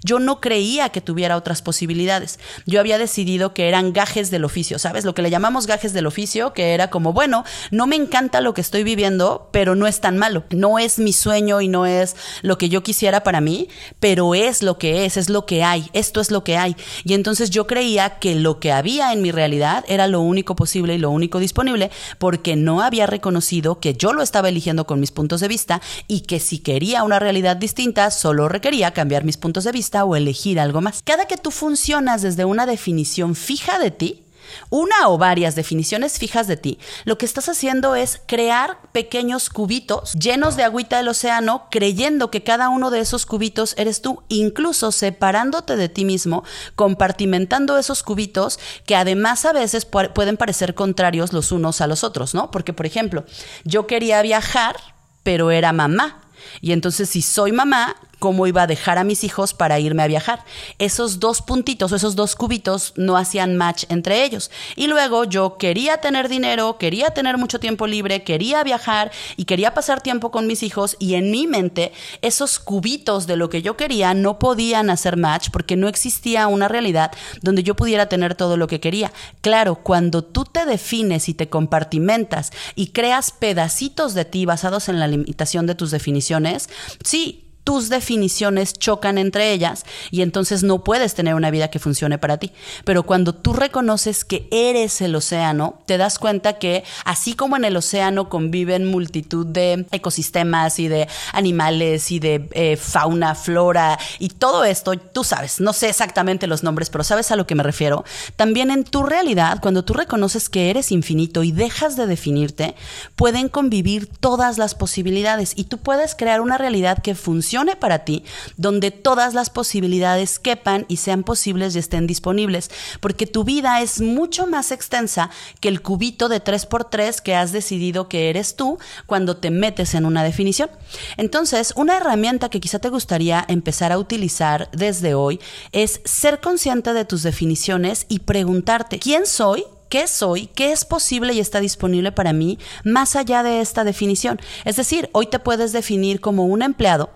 yo 0.02 0.18
no 0.18 0.40
creía 0.40 0.88
que 0.88 1.00
tuviera 1.00 1.36
otras 1.36 1.62
posibilidades. 1.62 2.38
Yo 2.66 2.80
había 2.80 2.98
decidido 2.98 3.54
que 3.54 3.68
eran 3.68 3.92
gajes 3.92 4.30
del 4.30 4.44
oficio, 4.44 4.78
¿sabes? 4.78 5.04
Lo 5.04 5.14
que 5.14 5.22
le 5.22 5.30
llamamos 5.30 5.66
gajes 5.66 5.92
del 5.92 6.06
oficio, 6.06 6.52
que 6.52 6.74
era 6.74 6.90
como, 6.90 7.12
bueno, 7.12 7.44
no 7.70 7.86
me 7.86 7.96
encanta 7.96 8.40
lo 8.40 8.54
que 8.54 8.60
estoy 8.60 8.84
viviendo, 8.84 9.48
pero 9.52 9.74
no 9.74 9.86
es 9.86 10.00
tan 10.00 10.18
malo. 10.18 10.44
No 10.50 10.78
es 10.78 10.98
mi 10.98 11.12
sueño 11.12 11.60
y 11.60 11.68
no 11.68 11.86
es 11.86 12.16
lo 12.42 12.58
que 12.58 12.68
yo 12.68 12.82
quisiera 12.82 13.22
para 13.22 13.40
mí, 13.40 13.68
pero 14.00 14.34
es 14.34 14.62
lo 14.62 14.78
que 14.78 15.04
es, 15.04 15.16
es 15.16 15.28
lo 15.28 15.46
que 15.46 15.62
hay, 15.64 15.88
esto 15.92 16.20
es 16.20 16.30
lo 16.30 16.44
que 16.44 16.56
hay. 16.56 16.76
Y 17.04 17.14
entonces 17.14 17.50
yo 17.50 17.66
creía 17.66 18.18
que 18.18 18.34
lo 18.34 18.60
que 18.60 18.72
había 18.72 19.12
en 19.12 19.22
mi 19.22 19.32
realidad 19.32 19.84
era 19.88 20.06
lo 20.06 20.20
único 20.20 20.56
posible 20.56 20.94
y 20.94 20.98
lo 20.98 21.10
único 21.10 21.38
disponible, 21.38 21.90
porque 22.18 22.56
no 22.56 22.82
había 22.82 23.06
reconocido 23.06 23.80
que 23.80 23.94
yo 23.94 24.12
lo 24.12 24.22
estaba 24.22 24.48
eligiendo 24.48 24.86
con 24.86 25.00
mis 25.00 25.10
puntos 25.10 25.40
de 25.40 25.48
vista 25.48 25.80
y 26.08 26.20
que 26.20 26.40
si 26.40 26.58
quería 26.58 27.04
una 27.04 27.18
realidad 27.18 27.56
distinta, 27.56 28.10
solo 28.10 28.48
requería 28.48 28.92
cambiar 28.92 29.24
mis 29.24 29.36
puntos 29.42 29.64
de 29.64 29.72
vista 29.72 30.04
o 30.06 30.16
elegir 30.16 30.58
algo 30.58 30.80
más. 30.80 31.02
Cada 31.04 31.26
que 31.26 31.36
tú 31.36 31.50
funcionas 31.50 32.22
desde 32.22 32.46
una 32.46 32.64
definición 32.64 33.34
fija 33.34 33.78
de 33.78 33.90
ti, 33.90 34.24
una 34.70 35.08
o 35.08 35.18
varias 35.18 35.54
definiciones 35.54 36.18
fijas 36.18 36.46
de 36.46 36.56
ti, 36.56 36.78
lo 37.04 37.18
que 37.18 37.26
estás 37.26 37.48
haciendo 37.48 37.94
es 37.94 38.20
crear 38.26 38.78
pequeños 38.92 39.48
cubitos 39.50 40.12
llenos 40.12 40.56
de 40.56 40.64
agüita 40.64 40.98
del 40.98 41.08
océano, 41.08 41.68
creyendo 41.70 42.30
que 42.30 42.42
cada 42.42 42.68
uno 42.68 42.90
de 42.90 43.00
esos 43.00 43.26
cubitos 43.26 43.74
eres 43.78 44.02
tú, 44.02 44.22
incluso 44.28 44.92
separándote 44.92 45.76
de 45.76 45.88
ti 45.88 46.04
mismo, 46.04 46.44
compartimentando 46.76 47.78
esos 47.78 48.02
cubitos 48.02 48.58
que 48.86 48.96
además 48.96 49.44
a 49.44 49.52
veces 49.52 49.84
pueden 49.84 50.36
parecer 50.36 50.74
contrarios 50.74 51.32
los 51.32 51.52
unos 51.52 51.80
a 51.80 51.86
los 51.86 52.04
otros, 52.04 52.34
¿no? 52.34 52.50
Porque, 52.50 52.72
por 52.72 52.86
ejemplo, 52.86 53.24
yo 53.64 53.86
quería 53.86 54.22
viajar, 54.22 54.76
pero 55.22 55.50
era 55.50 55.72
mamá. 55.72 56.18
Y 56.60 56.72
entonces 56.72 57.08
si 57.08 57.22
soy 57.22 57.52
mamá, 57.52 57.96
cómo 58.22 58.46
iba 58.46 58.62
a 58.62 58.66
dejar 58.68 58.98
a 58.98 59.04
mis 59.04 59.24
hijos 59.24 59.52
para 59.52 59.80
irme 59.80 60.04
a 60.04 60.06
viajar. 60.06 60.44
Esos 60.78 61.18
dos 61.18 61.42
puntitos 61.42 61.90
esos 61.90 62.14
dos 62.14 62.36
cubitos 62.36 62.92
no 62.94 63.16
hacían 63.16 63.56
match 63.56 63.82
entre 63.88 64.22
ellos. 64.22 64.52
Y 64.76 64.86
luego 64.86 65.24
yo 65.24 65.56
quería 65.58 65.96
tener 65.96 66.28
dinero, 66.28 66.78
quería 66.78 67.10
tener 67.10 67.36
mucho 67.36 67.58
tiempo 67.58 67.88
libre, 67.88 68.22
quería 68.22 68.62
viajar 68.62 69.10
y 69.36 69.44
quería 69.44 69.74
pasar 69.74 70.00
tiempo 70.02 70.30
con 70.30 70.46
mis 70.46 70.62
hijos 70.62 70.94
y 71.00 71.14
en 71.14 71.32
mi 71.32 71.48
mente 71.48 71.90
esos 72.20 72.60
cubitos 72.60 73.26
de 73.26 73.34
lo 73.34 73.50
que 73.50 73.60
yo 73.60 73.76
quería 73.76 74.14
no 74.14 74.38
podían 74.38 74.88
hacer 74.88 75.16
match 75.16 75.48
porque 75.50 75.74
no 75.74 75.88
existía 75.88 76.46
una 76.46 76.68
realidad 76.68 77.10
donde 77.40 77.64
yo 77.64 77.74
pudiera 77.74 78.06
tener 78.06 78.36
todo 78.36 78.56
lo 78.56 78.68
que 78.68 78.78
quería. 78.78 79.12
Claro, 79.40 79.74
cuando 79.82 80.22
tú 80.22 80.44
te 80.44 80.64
defines 80.64 81.28
y 81.28 81.34
te 81.34 81.48
compartimentas 81.48 82.52
y 82.76 82.92
creas 82.92 83.32
pedacitos 83.32 84.14
de 84.14 84.24
ti 84.26 84.46
basados 84.46 84.88
en 84.88 85.00
la 85.00 85.08
limitación 85.08 85.66
de 85.66 85.74
tus 85.74 85.90
definiciones, 85.90 86.68
sí, 87.02 87.41
tus 87.64 87.88
definiciones 87.88 88.74
chocan 88.74 89.18
entre 89.18 89.52
ellas 89.52 89.84
y 90.10 90.22
entonces 90.22 90.62
no 90.62 90.82
puedes 90.82 91.14
tener 91.14 91.34
una 91.34 91.50
vida 91.50 91.68
que 91.68 91.78
funcione 91.78 92.18
para 92.18 92.38
ti. 92.38 92.52
Pero 92.84 93.04
cuando 93.04 93.34
tú 93.34 93.52
reconoces 93.52 94.24
que 94.24 94.48
eres 94.50 95.00
el 95.00 95.14
océano, 95.14 95.80
te 95.86 95.96
das 95.96 96.18
cuenta 96.18 96.58
que 96.58 96.84
así 97.04 97.34
como 97.34 97.56
en 97.56 97.64
el 97.64 97.76
océano 97.76 98.28
conviven 98.28 98.86
multitud 98.86 99.46
de 99.46 99.86
ecosistemas 99.92 100.78
y 100.78 100.88
de 100.88 101.08
animales 101.32 102.10
y 102.10 102.18
de 102.18 102.48
eh, 102.52 102.76
fauna, 102.76 103.34
flora 103.34 103.98
y 104.18 104.30
todo 104.30 104.64
esto, 104.64 104.94
tú 104.96 105.22
sabes, 105.22 105.60
no 105.60 105.72
sé 105.72 105.88
exactamente 105.88 106.46
los 106.46 106.62
nombres, 106.62 106.90
pero 106.90 107.04
sabes 107.04 107.30
a 107.30 107.36
lo 107.36 107.46
que 107.46 107.54
me 107.54 107.62
refiero. 107.62 108.04
También 108.36 108.70
en 108.70 108.84
tu 108.84 109.04
realidad, 109.04 109.60
cuando 109.62 109.84
tú 109.84 109.94
reconoces 109.94 110.48
que 110.48 110.70
eres 110.70 110.90
infinito 110.90 111.44
y 111.44 111.52
dejas 111.52 111.96
de 111.96 112.06
definirte, 112.06 112.74
pueden 113.14 113.48
convivir 113.48 114.08
todas 114.08 114.58
las 114.58 114.74
posibilidades 114.74 115.52
y 115.54 115.64
tú 115.64 115.78
puedes 115.78 116.14
crear 116.14 116.40
una 116.40 116.58
realidad 116.58 117.02
que 117.02 117.14
funcione 117.14 117.51
para 117.78 118.04
ti, 118.04 118.24
donde 118.56 118.90
todas 118.90 119.34
las 119.34 119.50
posibilidades 119.50 120.38
quepan 120.38 120.86
y 120.88 120.96
sean 120.96 121.22
posibles 121.22 121.76
y 121.76 121.80
estén 121.80 122.06
disponibles, 122.06 122.70
porque 123.00 123.26
tu 123.26 123.44
vida 123.44 123.82
es 123.82 124.00
mucho 124.00 124.46
más 124.46 124.72
extensa 124.72 125.28
que 125.60 125.68
el 125.68 125.82
cubito 125.82 126.30
de 126.30 126.42
3x3 126.42 127.20
que 127.20 127.34
has 127.34 127.52
decidido 127.52 128.08
que 128.08 128.30
eres 128.30 128.56
tú 128.56 128.78
cuando 129.06 129.36
te 129.36 129.50
metes 129.50 129.94
en 129.94 130.06
una 130.06 130.24
definición. 130.24 130.70
Entonces, 131.18 131.74
una 131.76 131.98
herramienta 131.98 132.48
que 132.48 132.60
quizá 132.60 132.78
te 132.78 132.88
gustaría 132.88 133.44
empezar 133.48 133.92
a 133.92 133.98
utilizar 133.98 134.70
desde 134.72 135.14
hoy 135.14 135.38
es 135.72 136.00
ser 136.04 136.40
consciente 136.40 136.94
de 136.94 137.04
tus 137.04 137.22
definiciones 137.22 138.06
y 138.08 138.20
preguntarte, 138.20 138.98
¿quién 138.98 139.26
soy? 139.26 139.64
¿Qué 139.92 140.08
soy? 140.08 140.46
¿Qué 140.46 140.72
es 140.72 140.86
posible 140.86 141.34
y 141.34 141.40
está 141.40 141.60
disponible 141.60 142.12
para 142.12 142.32
mí 142.32 142.58
más 142.82 143.14
allá 143.14 143.42
de 143.42 143.60
esta 143.60 143.84
definición? 143.84 144.40
Es 144.64 144.76
decir, 144.76 145.10
hoy 145.12 145.26
te 145.26 145.38
puedes 145.38 145.72
definir 145.72 146.22
como 146.22 146.46
un 146.46 146.62
empleado 146.62 147.10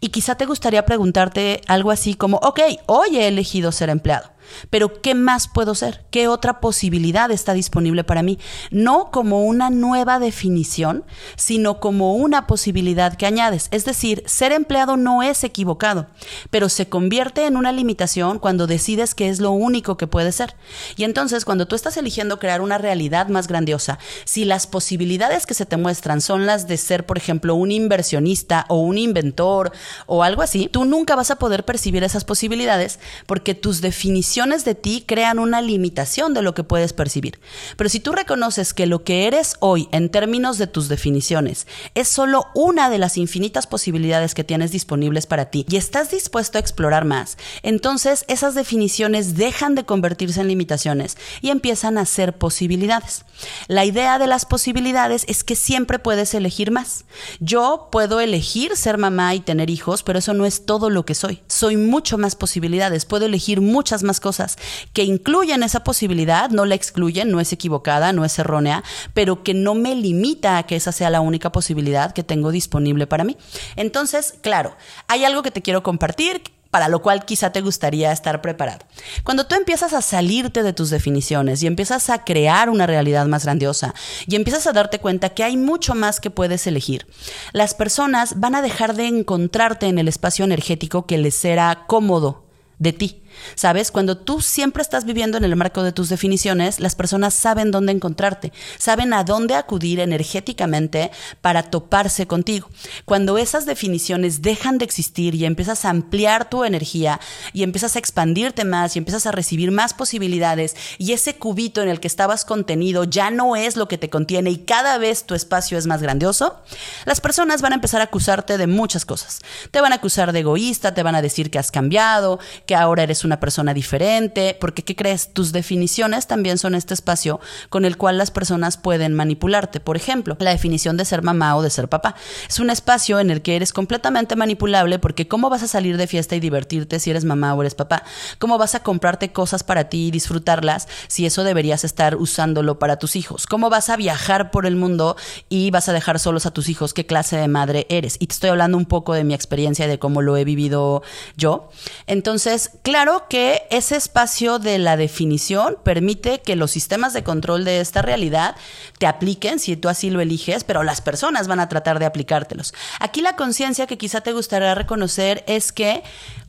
y 0.00 0.08
quizá 0.08 0.36
te 0.36 0.46
gustaría 0.46 0.86
preguntarte 0.86 1.60
algo 1.66 1.90
así 1.90 2.14
como, 2.14 2.38
ok, 2.38 2.60
hoy 2.86 3.18
he 3.18 3.28
elegido 3.28 3.72
ser 3.72 3.90
empleado. 3.90 4.30
Pero 4.70 5.00
¿qué 5.00 5.14
más 5.14 5.48
puedo 5.48 5.74
ser? 5.74 6.06
¿Qué 6.10 6.28
otra 6.28 6.60
posibilidad 6.60 7.30
está 7.30 7.52
disponible 7.52 8.04
para 8.04 8.22
mí? 8.22 8.38
No 8.70 9.10
como 9.10 9.42
una 9.44 9.70
nueva 9.70 10.18
definición, 10.18 11.04
sino 11.36 11.80
como 11.80 12.14
una 12.14 12.46
posibilidad 12.46 13.16
que 13.16 13.26
añades. 13.26 13.68
Es 13.70 13.84
decir, 13.84 14.22
ser 14.26 14.52
empleado 14.52 14.96
no 14.96 15.22
es 15.22 15.44
equivocado, 15.44 16.06
pero 16.50 16.68
se 16.68 16.88
convierte 16.88 17.46
en 17.46 17.56
una 17.56 17.72
limitación 17.72 18.38
cuando 18.38 18.66
decides 18.66 19.14
que 19.14 19.28
es 19.28 19.40
lo 19.40 19.50
único 19.50 19.96
que 19.96 20.06
puede 20.06 20.32
ser. 20.32 20.56
Y 20.96 21.04
entonces, 21.04 21.44
cuando 21.44 21.66
tú 21.66 21.74
estás 21.74 21.96
eligiendo 21.96 22.38
crear 22.38 22.60
una 22.60 22.78
realidad 22.78 23.28
más 23.28 23.48
grandiosa, 23.48 23.98
si 24.24 24.44
las 24.44 24.66
posibilidades 24.66 25.46
que 25.46 25.54
se 25.54 25.66
te 25.66 25.76
muestran 25.76 26.20
son 26.20 26.46
las 26.46 26.68
de 26.68 26.76
ser, 26.76 27.06
por 27.06 27.18
ejemplo, 27.18 27.54
un 27.54 27.70
inversionista 27.70 28.66
o 28.68 28.80
un 28.80 28.98
inventor 28.98 29.72
o 30.06 30.22
algo 30.22 30.42
así, 30.42 30.68
tú 30.68 30.84
nunca 30.84 31.16
vas 31.16 31.30
a 31.30 31.36
poder 31.36 31.64
percibir 31.64 32.04
esas 32.04 32.24
posibilidades 32.24 32.98
porque 33.26 33.54
tus 33.54 33.80
definiciones 33.80 34.37
de 34.38 34.76
ti 34.76 35.02
crean 35.04 35.40
una 35.40 35.60
limitación 35.60 36.32
de 36.32 36.42
lo 36.42 36.54
que 36.54 36.62
puedes 36.62 36.92
percibir. 36.92 37.40
Pero 37.76 37.90
si 37.90 37.98
tú 37.98 38.12
reconoces 38.12 38.72
que 38.72 38.86
lo 38.86 39.02
que 39.02 39.26
eres 39.26 39.56
hoy 39.58 39.88
en 39.90 40.10
términos 40.10 40.58
de 40.58 40.68
tus 40.68 40.88
definiciones 40.88 41.66
es 41.96 42.06
solo 42.06 42.46
una 42.54 42.88
de 42.88 42.98
las 42.98 43.16
infinitas 43.16 43.66
posibilidades 43.66 44.34
que 44.34 44.44
tienes 44.44 44.70
disponibles 44.70 45.26
para 45.26 45.46
ti 45.46 45.66
y 45.68 45.76
estás 45.76 46.12
dispuesto 46.12 46.56
a 46.56 46.60
explorar 46.60 47.04
más, 47.04 47.36
entonces 47.64 48.24
esas 48.28 48.54
definiciones 48.54 49.36
dejan 49.36 49.74
de 49.74 49.84
convertirse 49.84 50.40
en 50.40 50.48
limitaciones 50.48 51.18
y 51.40 51.50
empiezan 51.50 51.98
a 51.98 52.06
ser 52.06 52.38
posibilidades. 52.38 53.24
La 53.66 53.84
idea 53.84 54.20
de 54.20 54.28
las 54.28 54.46
posibilidades 54.46 55.24
es 55.26 55.42
que 55.42 55.56
siempre 55.56 55.98
puedes 55.98 56.32
elegir 56.34 56.70
más. 56.70 57.06
Yo 57.40 57.88
puedo 57.90 58.20
elegir 58.20 58.76
ser 58.76 58.98
mamá 58.98 59.34
y 59.34 59.40
tener 59.40 59.68
hijos, 59.68 60.04
pero 60.04 60.20
eso 60.20 60.32
no 60.32 60.46
es 60.46 60.64
todo 60.64 60.90
lo 60.90 61.04
que 61.04 61.16
soy. 61.16 61.42
Soy 61.48 61.76
mucho 61.76 62.18
más 62.18 62.36
posibilidades, 62.36 63.04
puedo 63.04 63.26
elegir 63.26 63.60
muchas 63.60 64.04
más 64.04 64.17
cosas 64.20 64.56
que 64.92 65.04
incluyen 65.04 65.62
esa 65.62 65.84
posibilidad, 65.84 66.50
no 66.50 66.64
la 66.64 66.74
excluyen, 66.74 67.30
no 67.30 67.40
es 67.40 67.52
equivocada, 67.52 68.12
no 68.12 68.24
es 68.24 68.38
errónea, 68.38 68.84
pero 69.14 69.42
que 69.42 69.54
no 69.54 69.74
me 69.74 69.94
limita 69.94 70.58
a 70.58 70.64
que 70.64 70.76
esa 70.76 70.92
sea 70.92 71.10
la 71.10 71.20
única 71.20 71.52
posibilidad 71.52 72.12
que 72.12 72.22
tengo 72.22 72.50
disponible 72.50 73.06
para 73.06 73.24
mí. 73.24 73.36
Entonces, 73.76 74.34
claro, 74.40 74.76
hay 75.06 75.24
algo 75.24 75.42
que 75.42 75.50
te 75.50 75.62
quiero 75.62 75.82
compartir 75.82 76.42
para 76.70 76.88
lo 76.88 77.00
cual 77.00 77.24
quizá 77.24 77.50
te 77.50 77.60
gustaría 77.60 78.12
estar 78.12 78.42
preparado. 78.42 78.84
Cuando 79.24 79.46
tú 79.46 79.54
empiezas 79.54 79.92
a 79.92 80.02
salirte 80.02 80.62
de 80.62 80.72
tus 80.72 80.90
definiciones 80.90 81.62
y 81.62 81.66
empiezas 81.66 82.10
a 82.10 82.24
crear 82.24 82.68
una 82.68 82.86
realidad 82.86 83.26
más 83.26 83.44
grandiosa 83.44 83.94
y 84.26 84.36
empiezas 84.36 84.66
a 84.66 84.72
darte 84.72 84.98
cuenta 84.98 85.30
que 85.30 85.44
hay 85.44 85.56
mucho 85.56 85.94
más 85.94 86.20
que 86.20 86.30
puedes 86.30 86.66
elegir, 86.66 87.06
las 87.52 87.74
personas 87.74 88.38
van 88.38 88.54
a 88.54 88.62
dejar 88.62 88.94
de 88.94 89.06
encontrarte 89.06 89.86
en 89.86 89.98
el 89.98 90.08
espacio 90.08 90.44
energético 90.44 91.06
que 91.06 91.18
les 91.18 91.34
será 91.34 91.84
cómodo 91.86 92.44
de 92.78 92.92
ti. 92.92 93.22
¿Sabes? 93.54 93.90
Cuando 93.90 94.16
tú 94.16 94.40
siempre 94.40 94.82
estás 94.82 95.04
viviendo 95.04 95.38
en 95.38 95.44
el 95.44 95.56
marco 95.56 95.82
de 95.82 95.92
tus 95.92 96.08
definiciones, 96.08 96.80
las 96.80 96.94
personas 96.94 97.34
saben 97.34 97.70
dónde 97.70 97.92
encontrarte, 97.92 98.52
saben 98.78 99.12
a 99.12 99.24
dónde 99.24 99.54
acudir 99.54 100.00
energéticamente 100.00 101.10
para 101.40 101.64
toparse 101.64 102.26
contigo. 102.26 102.68
Cuando 103.04 103.38
esas 103.38 103.66
definiciones 103.66 104.42
dejan 104.42 104.78
de 104.78 104.84
existir 104.84 105.34
y 105.34 105.44
empiezas 105.44 105.84
a 105.84 105.90
ampliar 105.90 106.48
tu 106.48 106.64
energía 106.64 107.20
y 107.52 107.62
empiezas 107.62 107.96
a 107.96 107.98
expandirte 107.98 108.64
más 108.64 108.94
y 108.94 108.98
empiezas 108.98 109.26
a 109.26 109.32
recibir 109.32 109.70
más 109.70 109.94
posibilidades 109.94 110.76
y 110.98 111.12
ese 111.12 111.36
cubito 111.36 111.82
en 111.82 111.88
el 111.88 112.00
que 112.00 112.08
estabas 112.08 112.44
contenido 112.44 113.04
ya 113.04 113.30
no 113.30 113.56
es 113.56 113.76
lo 113.76 113.88
que 113.88 113.98
te 113.98 114.10
contiene 114.10 114.50
y 114.50 114.58
cada 114.58 114.98
vez 114.98 115.24
tu 115.24 115.34
espacio 115.34 115.78
es 115.78 115.86
más 115.86 116.02
grandioso, 116.02 116.56
las 117.04 117.20
personas 117.20 117.62
van 117.62 117.72
a 117.72 117.76
empezar 117.76 118.00
a 118.00 118.04
acusarte 118.04 118.58
de 118.58 118.66
muchas 118.66 119.04
cosas. 119.04 119.40
Te 119.70 119.80
van 119.80 119.92
a 119.92 119.96
acusar 119.96 120.32
de 120.32 120.40
egoísta, 120.40 120.94
te 120.94 121.02
van 121.02 121.14
a 121.14 121.22
decir 121.22 121.50
que 121.50 121.58
has 121.58 121.70
cambiado, 121.70 122.38
que 122.66 122.74
ahora 122.74 123.02
eres 123.02 123.24
una 123.28 123.40
persona 123.40 123.74
diferente, 123.74 124.56
porque 124.58 124.82
¿qué 124.82 124.96
crees? 124.96 125.32
Tus 125.32 125.52
definiciones 125.52 126.26
también 126.26 126.58
son 126.58 126.74
este 126.74 126.94
espacio 126.94 127.40
con 127.68 127.84
el 127.84 127.96
cual 127.96 128.18
las 128.18 128.30
personas 128.30 128.76
pueden 128.76 129.14
manipularte. 129.14 129.80
Por 129.80 129.96
ejemplo, 129.96 130.36
la 130.40 130.50
definición 130.50 130.96
de 130.96 131.04
ser 131.04 131.22
mamá 131.22 131.56
o 131.56 131.62
de 131.62 131.70
ser 131.70 131.88
papá. 131.88 132.14
Es 132.48 132.58
un 132.58 132.70
espacio 132.70 133.20
en 133.20 133.30
el 133.30 133.42
que 133.42 133.56
eres 133.56 133.72
completamente 133.72 134.34
manipulable 134.34 134.98
porque 134.98 135.28
¿cómo 135.28 135.50
vas 135.50 135.62
a 135.62 135.68
salir 135.68 135.96
de 135.96 136.06
fiesta 136.06 136.34
y 136.34 136.40
divertirte 136.40 136.98
si 136.98 137.10
eres 137.10 137.24
mamá 137.24 137.54
o 137.54 137.60
eres 137.60 137.74
papá? 137.74 138.02
¿Cómo 138.38 138.58
vas 138.58 138.74
a 138.74 138.82
comprarte 138.82 139.32
cosas 139.32 139.62
para 139.62 139.88
ti 139.88 140.08
y 140.08 140.10
disfrutarlas 140.10 140.88
si 141.06 141.26
eso 141.26 141.44
deberías 141.44 141.84
estar 141.84 142.16
usándolo 142.16 142.78
para 142.78 142.98
tus 142.98 143.14
hijos? 143.14 143.46
¿Cómo 143.46 143.70
vas 143.70 143.90
a 143.90 143.96
viajar 143.96 144.50
por 144.50 144.66
el 144.66 144.76
mundo 144.76 145.16
y 145.48 145.70
vas 145.70 145.88
a 145.88 145.92
dejar 145.92 146.18
solos 146.18 146.46
a 146.46 146.50
tus 146.50 146.68
hijos? 146.68 146.94
¿Qué 146.94 147.06
clase 147.06 147.36
de 147.36 147.48
madre 147.48 147.86
eres? 147.90 148.16
Y 148.18 148.26
te 148.26 148.32
estoy 148.32 148.50
hablando 148.50 148.78
un 148.78 148.86
poco 148.86 149.12
de 149.12 149.24
mi 149.24 149.34
experiencia, 149.34 149.86
de 149.86 149.98
cómo 149.98 150.22
lo 150.22 150.36
he 150.36 150.44
vivido 150.44 151.02
yo. 151.36 151.68
Entonces, 152.06 152.70
claro 152.82 153.07
que 153.28 153.66
ese 153.70 153.96
espacio 153.96 154.58
de 154.58 154.78
la 154.78 154.96
definición 154.96 155.76
permite 155.82 156.40
que 156.40 156.56
los 156.56 156.70
sistemas 156.70 157.12
de 157.12 157.24
control 157.24 157.64
de 157.64 157.80
esta 157.80 158.02
realidad 158.02 158.56
te 158.98 159.06
apliquen 159.06 159.58
si 159.58 159.76
tú 159.76 159.88
así 159.88 160.10
lo 160.10 160.20
eliges, 160.20 160.64
pero 160.64 160.82
las 160.82 161.00
personas 161.00 161.48
van 161.48 161.60
a 161.60 161.68
tratar 161.68 161.98
de 161.98 162.06
aplicártelos. 162.06 162.74
Aquí 163.00 163.20
la 163.20 163.36
conciencia 163.36 163.86
que 163.86 163.98
quizá 163.98 164.20
te 164.20 164.32
gustaría 164.32 164.74
reconocer 164.74 165.44
es 165.46 165.72
que 165.72 166.02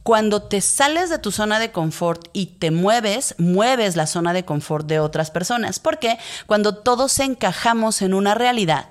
cuando 0.04 0.44
te 0.44 0.62
sales 0.62 1.10
de 1.10 1.20
tu 1.20 1.32
zona 1.32 1.60
de 1.60 1.72
confort 1.72 2.28
y 2.34 2.48
te 2.48 2.72
mueves, 2.72 3.36
mueves 3.38 3.96
la 3.96 4.08
zona 4.08 4.34
de 4.34 4.46
confort 4.46 4.88
de 4.88 5.00
otras 5.00 5.32
personas. 5.32 5.80
Porque 5.80 6.18
cuando 6.46 6.76
todos 6.76 7.20
encajamos 7.20 8.02
en 8.02 8.14
una 8.14 8.36
realidad, 8.36 8.90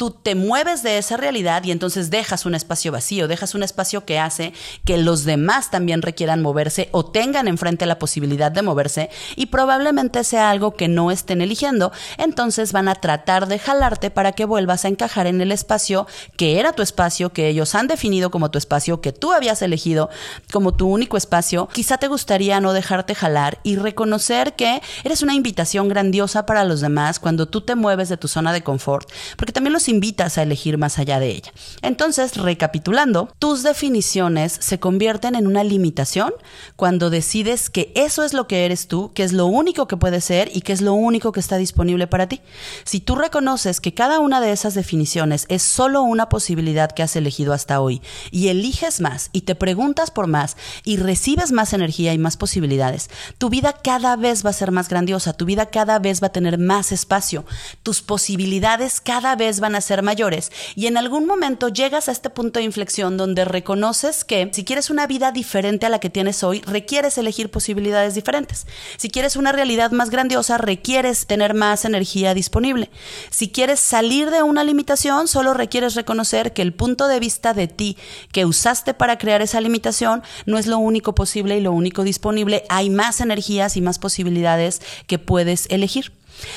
tú 0.00 0.12
te 0.12 0.34
mueves 0.34 0.82
de 0.82 0.96
esa 0.96 1.18
realidad 1.18 1.62
y 1.62 1.72
entonces 1.72 2.08
dejas 2.08 2.46
un 2.46 2.54
espacio 2.54 2.90
vacío, 2.90 3.28
dejas 3.28 3.54
un 3.54 3.62
espacio 3.62 4.06
que 4.06 4.18
hace 4.18 4.54
que 4.86 4.96
los 4.96 5.24
demás 5.24 5.70
también 5.70 6.00
requieran 6.00 6.40
moverse 6.40 6.88
o 6.92 7.04
tengan 7.04 7.48
enfrente 7.48 7.84
la 7.84 7.98
posibilidad 7.98 8.50
de 8.50 8.62
moverse 8.62 9.10
y 9.36 9.46
probablemente 9.46 10.24
sea 10.24 10.48
algo 10.48 10.74
que 10.74 10.88
no 10.88 11.10
estén 11.10 11.42
eligiendo, 11.42 11.92
entonces 12.16 12.72
van 12.72 12.88
a 12.88 12.94
tratar 12.94 13.46
de 13.46 13.58
jalarte 13.58 14.10
para 14.10 14.32
que 14.32 14.46
vuelvas 14.46 14.86
a 14.86 14.88
encajar 14.88 15.26
en 15.26 15.42
el 15.42 15.52
espacio 15.52 16.06
que 16.38 16.58
era 16.58 16.72
tu 16.72 16.80
espacio, 16.80 17.34
que 17.34 17.48
ellos 17.48 17.74
han 17.74 17.86
definido 17.86 18.30
como 18.30 18.50
tu 18.50 18.56
espacio, 18.56 19.02
que 19.02 19.12
tú 19.12 19.32
habías 19.32 19.60
elegido 19.60 20.08
como 20.50 20.72
tu 20.72 20.88
único 20.88 21.18
espacio. 21.18 21.68
Quizá 21.74 21.98
te 21.98 22.08
gustaría 22.08 22.58
no 22.62 22.72
dejarte 22.72 23.14
jalar 23.14 23.58
y 23.64 23.76
reconocer 23.76 24.56
que 24.56 24.80
eres 25.04 25.20
una 25.20 25.34
invitación 25.34 25.90
grandiosa 25.90 26.46
para 26.46 26.64
los 26.64 26.80
demás 26.80 27.18
cuando 27.18 27.48
tú 27.48 27.60
te 27.60 27.74
mueves 27.74 28.08
de 28.08 28.16
tu 28.16 28.28
zona 28.28 28.54
de 28.54 28.62
confort, 28.62 29.06
porque 29.36 29.52
también 29.52 29.74
los 29.74 29.89
invitas 29.90 30.38
a 30.38 30.42
elegir 30.42 30.78
más 30.78 30.98
allá 30.98 31.20
de 31.20 31.30
ella. 31.30 31.52
Entonces, 31.82 32.36
recapitulando, 32.36 33.28
tus 33.38 33.62
definiciones 33.62 34.52
se 34.52 34.80
convierten 34.80 35.34
en 35.34 35.46
una 35.46 35.64
limitación 35.64 36.32
cuando 36.76 37.10
decides 37.10 37.70
que 37.70 37.92
eso 37.94 38.24
es 38.24 38.32
lo 38.32 38.46
que 38.46 38.64
eres 38.64 38.88
tú, 38.88 39.12
que 39.12 39.22
es 39.22 39.32
lo 39.32 39.46
único 39.46 39.86
que 39.86 39.96
puedes 39.96 40.24
ser 40.24 40.50
y 40.54 40.62
que 40.62 40.72
es 40.72 40.80
lo 40.80 40.94
único 40.94 41.32
que 41.32 41.40
está 41.40 41.56
disponible 41.56 42.06
para 42.06 42.28
ti. 42.28 42.40
Si 42.84 43.00
tú 43.00 43.14
reconoces 43.14 43.80
que 43.80 43.94
cada 43.94 44.20
una 44.20 44.40
de 44.40 44.52
esas 44.52 44.74
definiciones 44.74 45.46
es 45.48 45.62
solo 45.62 46.02
una 46.02 46.28
posibilidad 46.28 46.90
que 46.90 47.02
has 47.02 47.16
elegido 47.16 47.52
hasta 47.52 47.80
hoy 47.80 48.00
y 48.30 48.48
eliges 48.48 49.00
más 49.00 49.30
y 49.32 49.42
te 49.42 49.54
preguntas 49.54 50.10
por 50.10 50.26
más 50.26 50.56
y 50.84 50.96
recibes 50.96 51.52
más 51.52 51.72
energía 51.72 52.12
y 52.12 52.18
más 52.18 52.36
posibilidades, 52.36 53.10
tu 53.38 53.50
vida 53.50 53.72
cada 53.72 54.16
vez 54.16 54.44
va 54.44 54.50
a 54.50 54.54
ser 54.54 54.70
más 54.70 54.88
grandiosa, 54.88 55.32
tu 55.32 55.44
vida 55.44 55.66
cada 55.66 55.98
vez 55.98 56.22
va 56.22 56.28
a 56.28 56.32
tener 56.32 56.58
más 56.58 56.92
espacio, 56.92 57.44
tus 57.82 58.02
posibilidades 58.02 59.00
cada 59.00 59.36
vez 59.36 59.60
van 59.60 59.74
a 59.74 59.79
ser 59.80 60.02
mayores 60.02 60.52
y 60.74 60.86
en 60.86 60.96
algún 60.96 61.26
momento 61.26 61.68
llegas 61.68 62.08
a 62.08 62.12
este 62.12 62.30
punto 62.30 62.58
de 62.58 62.64
inflexión 62.64 63.16
donde 63.16 63.44
reconoces 63.44 64.24
que 64.24 64.50
si 64.52 64.64
quieres 64.64 64.90
una 64.90 65.06
vida 65.06 65.32
diferente 65.32 65.86
a 65.86 65.88
la 65.88 66.00
que 66.00 66.10
tienes 66.10 66.42
hoy, 66.42 66.60
requieres 66.62 67.18
elegir 67.18 67.50
posibilidades 67.50 68.14
diferentes. 68.14 68.66
Si 68.96 69.10
quieres 69.10 69.36
una 69.36 69.52
realidad 69.52 69.90
más 69.90 70.10
grandiosa, 70.10 70.58
requieres 70.58 71.26
tener 71.26 71.54
más 71.54 71.84
energía 71.84 72.34
disponible. 72.34 72.90
Si 73.30 73.48
quieres 73.48 73.80
salir 73.80 74.30
de 74.30 74.42
una 74.42 74.64
limitación, 74.64 75.28
solo 75.28 75.54
requieres 75.54 75.94
reconocer 75.94 76.52
que 76.52 76.62
el 76.62 76.72
punto 76.72 77.08
de 77.08 77.20
vista 77.20 77.54
de 77.54 77.68
ti 77.68 77.96
que 78.32 78.44
usaste 78.44 78.94
para 78.94 79.18
crear 79.18 79.42
esa 79.42 79.60
limitación 79.60 80.22
no 80.46 80.58
es 80.58 80.66
lo 80.66 80.78
único 80.78 81.14
posible 81.14 81.56
y 81.56 81.60
lo 81.60 81.72
único 81.72 82.04
disponible. 82.04 82.64
Hay 82.68 82.90
más 82.90 83.20
energías 83.20 83.76
y 83.76 83.80
más 83.80 83.98
posibilidades 83.98 84.80
que 85.06 85.18
puedes 85.18 85.66
elegir. 85.70 86.12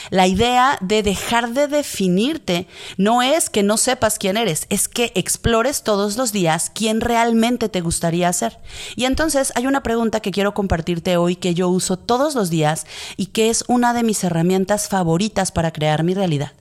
La 0.10 0.28
idea 0.28 0.78
de 0.82 1.04
dejar 1.04 1.54
de 1.54 1.68
definirte 1.68 2.68
no 2.98 3.22
es 3.22 3.50
que 3.50 3.64
no 3.64 3.78
sepas 3.78 4.18
quién 4.18 4.38
eres, 4.38 4.66
es 4.70 4.88
que 4.88 5.12
explores 5.16 5.84
todos 5.84 6.18
los 6.18 6.32
días 6.32 6.72
quién 6.74 7.02
realmente 7.02 7.70
te 7.70 7.82
gustaría 7.82 8.32
ser. 8.34 8.60
Y 8.96 9.06
entonces 9.06 9.52
hay 9.56 9.68
una 9.68 9.84
pregunta 9.84 10.20
que 10.20 10.32
quiero 10.32 10.54
compartirte 10.54 11.18
hoy 11.18 11.36
que 11.36 11.54
yo 11.54 11.70
uso 11.70 11.98
todos 11.98 12.36
los 12.36 12.50
días 12.50 12.86
y 13.18 13.28
que 13.28 13.50
es 13.50 13.64
una 13.68 13.94
de 13.94 14.04
mis 14.04 14.24
herramientas 14.24 14.88
favoritas 14.88 15.52
para 15.52 15.72
crear 15.72 16.04
mi 16.04 16.14
realidad. 16.14 16.54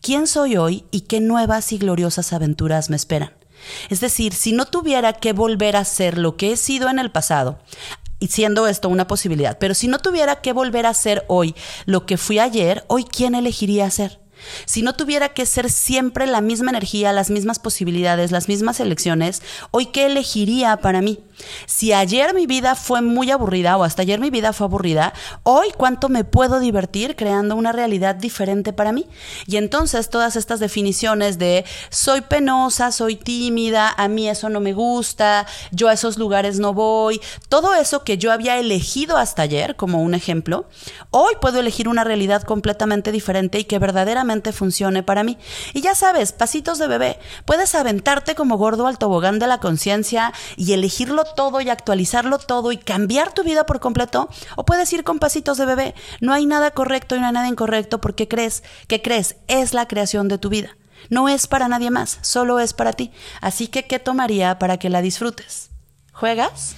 ¿Quién 0.00 0.26
soy 0.26 0.56
hoy 0.56 0.84
y 0.90 1.02
qué 1.02 1.20
nuevas 1.20 1.72
y 1.72 1.78
gloriosas 1.78 2.32
aventuras 2.32 2.90
me 2.90 2.96
esperan? 2.96 3.32
Es 3.88 4.00
decir, 4.00 4.32
si 4.34 4.52
no 4.52 4.66
tuviera 4.66 5.14
que 5.14 5.32
volver 5.32 5.76
a 5.76 5.84
ser 5.84 6.18
lo 6.18 6.36
que 6.36 6.52
he 6.52 6.56
sido 6.56 6.88
en 6.88 6.98
el 6.98 7.10
pasado, 7.10 7.58
y 8.18 8.28
siendo 8.28 8.66
esto 8.66 8.88
una 8.88 9.06
posibilidad. 9.06 9.58
Pero 9.58 9.74
si 9.74 9.88
no 9.88 9.98
tuviera 9.98 10.36
que 10.36 10.52
volver 10.52 10.86
a 10.86 10.94
ser 10.94 11.24
hoy 11.28 11.54
lo 11.84 12.06
que 12.06 12.16
fui 12.16 12.38
ayer, 12.38 12.84
hoy 12.88 13.04
quién 13.04 13.34
elegiría 13.34 13.90
ser? 13.90 14.20
Si 14.64 14.82
no 14.82 14.94
tuviera 14.94 15.30
que 15.30 15.46
ser 15.46 15.70
siempre 15.70 16.26
la 16.26 16.40
misma 16.40 16.70
energía, 16.70 17.12
las 17.12 17.30
mismas 17.30 17.58
posibilidades, 17.58 18.30
las 18.30 18.48
mismas 18.48 18.80
elecciones, 18.80 19.42
hoy 19.70 19.86
qué 19.86 20.06
elegiría 20.06 20.76
para 20.78 21.00
mí? 21.00 21.20
Si 21.66 21.92
ayer 21.92 22.34
mi 22.34 22.46
vida 22.46 22.74
fue 22.74 23.02
muy 23.02 23.30
aburrida 23.30 23.76
o 23.76 23.84
hasta 23.84 24.02
ayer 24.02 24.20
mi 24.20 24.30
vida 24.30 24.52
fue 24.52 24.66
aburrida, 24.66 25.12
hoy 25.42 25.68
cuánto 25.76 26.08
me 26.08 26.24
puedo 26.24 26.60
divertir 26.60 27.16
creando 27.16 27.56
una 27.56 27.72
realidad 27.72 28.14
diferente 28.14 28.72
para 28.72 28.92
mí. 28.92 29.06
Y 29.46 29.56
entonces 29.56 30.08
todas 30.10 30.36
estas 30.36 30.60
definiciones 30.60 31.38
de 31.38 31.64
soy 31.90 32.22
penosa, 32.22 32.92
soy 32.92 33.16
tímida, 33.16 33.94
a 33.96 34.08
mí 34.08 34.28
eso 34.28 34.48
no 34.48 34.60
me 34.60 34.72
gusta, 34.72 35.46
yo 35.72 35.88
a 35.88 35.92
esos 35.92 36.18
lugares 36.18 36.58
no 36.58 36.72
voy, 36.72 37.20
todo 37.48 37.74
eso 37.74 38.04
que 38.04 38.18
yo 38.18 38.32
había 38.32 38.58
elegido 38.58 39.16
hasta 39.16 39.42
ayer 39.42 39.76
como 39.76 40.02
un 40.02 40.14
ejemplo, 40.14 40.68
hoy 41.10 41.34
puedo 41.40 41.60
elegir 41.60 41.88
una 41.88 42.04
realidad 42.04 42.42
completamente 42.42 43.12
diferente 43.12 43.58
y 43.58 43.64
que 43.64 43.78
verdaderamente 43.78 44.35
funcione 44.52 45.02
para 45.02 45.22
mí. 45.22 45.38
Y 45.72 45.80
ya 45.80 45.94
sabes, 45.94 46.32
pasitos 46.32 46.78
de 46.78 46.86
bebé, 46.86 47.18
puedes 47.44 47.74
aventarte 47.74 48.34
como 48.34 48.56
gordo 48.56 48.86
al 48.86 48.98
tobogán 48.98 49.38
de 49.38 49.46
la 49.46 49.58
conciencia 49.58 50.32
y 50.56 50.72
elegirlo 50.72 51.24
todo 51.24 51.60
y 51.60 51.68
actualizarlo 51.68 52.38
todo 52.38 52.72
y 52.72 52.78
cambiar 52.78 53.32
tu 53.32 53.42
vida 53.42 53.66
por 53.66 53.80
completo, 53.80 54.28
o 54.56 54.64
puedes 54.64 54.92
ir 54.92 55.04
con 55.04 55.18
pasitos 55.18 55.58
de 55.58 55.66
bebé. 55.66 55.94
No 56.20 56.32
hay 56.32 56.46
nada 56.46 56.70
correcto 56.70 57.16
y 57.16 57.20
no 57.20 57.26
hay 57.26 57.32
nada 57.32 57.48
incorrecto 57.48 58.00
porque 58.00 58.28
crees 58.28 58.62
que 58.88 59.02
crees 59.02 59.36
es 59.48 59.74
la 59.74 59.88
creación 59.88 60.28
de 60.28 60.38
tu 60.38 60.48
vida. 60.48 60.76
No 61.10 61.28
es 61.28 61.46
para 61.46 61.68
nadie 61.68 61.90
más, 61.90 62.18
solo 62.22 62.58
es 62.58 62.72
para 62.72 62.92
ti. 62.92 63.12
Así 63.40 63.68
que, 63.68 63.86
¿qué 63.86 63.98
tomaría 63.98 64.58
para 64.58 64.78
que 64.78 64.90
la 64.90 65.02
disfrutes? 65.02 65.70
¿Juegas? 66.12 66.74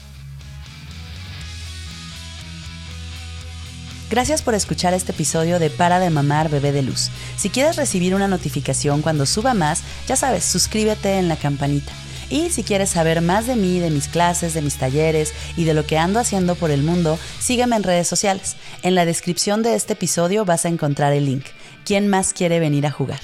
Gracias 4.11 4.41
por 4.41 4.55
escuchar 4.55 4.95
este 4.95 5.13
episodio 5.13 5.59
de 5.59 5.69
Para 5.69 6.01
de 6.01 6.09
Mamar 6.09 6.49
Bebé 6.49 6.73
de 6.73 6.81
Luz. 6.81 7.11
Si 7.37 7.51
quieres 7.51 7.77
recibir 7.77 8.15
una 8.15 8.27
notificación 8.27 9.03
cuando 9.03 9.27
suba 9.27 9.53
más, 9.53 9.83
ya 10.07 10.17
sabes, 10.17 10.45
suscríbete 10.45 11.19
en 11.19 11.29
la 11.29 11.37
campanita. 11.37 11.93
Y 12.31 12.49
si 12.49 12.63
quieres 12.63 12.89
saber 12.89 13.21
más 13.21 13.47
de 13.47 13.57
mí, 13.57 13.81
de 13.81 13.91
mis 13.91 14.09
clases, 14.09 14.55
de 14.55 14.63
mis 14.63 14.77
talleres 14.77 15.35
y 15.59 15.65
de 15.65 15.75
lo 15.75 15.85
que 15.85 15.99
ando 15.99 16.21
haciendo 16.21 16.55
por 16.55 16.71
el 16.71 16.83
mundo, 16.83 17.19
sígueme 17.39 17.77
en 17.77 17.83
redes 17.83 18.09
sociales. 18.09 18.57
En 18.83 18.95
la 18.95 19.05
descripción 19.05 19.63
de 19.63 19.75
este 19.75 19.93
episodio 19.93 20.47
vas 20.47 20.65
a 20.65 20.69
encontrar 20.69 21.13
el 21.13 21.27
link. 21.27 21.45
¿Quién 21.85 22.09
más 22.09 22.33
quiere 22.33 22.61
venir 22.61 22.87
a 22.87 22.91
jugar? 22.91 23.21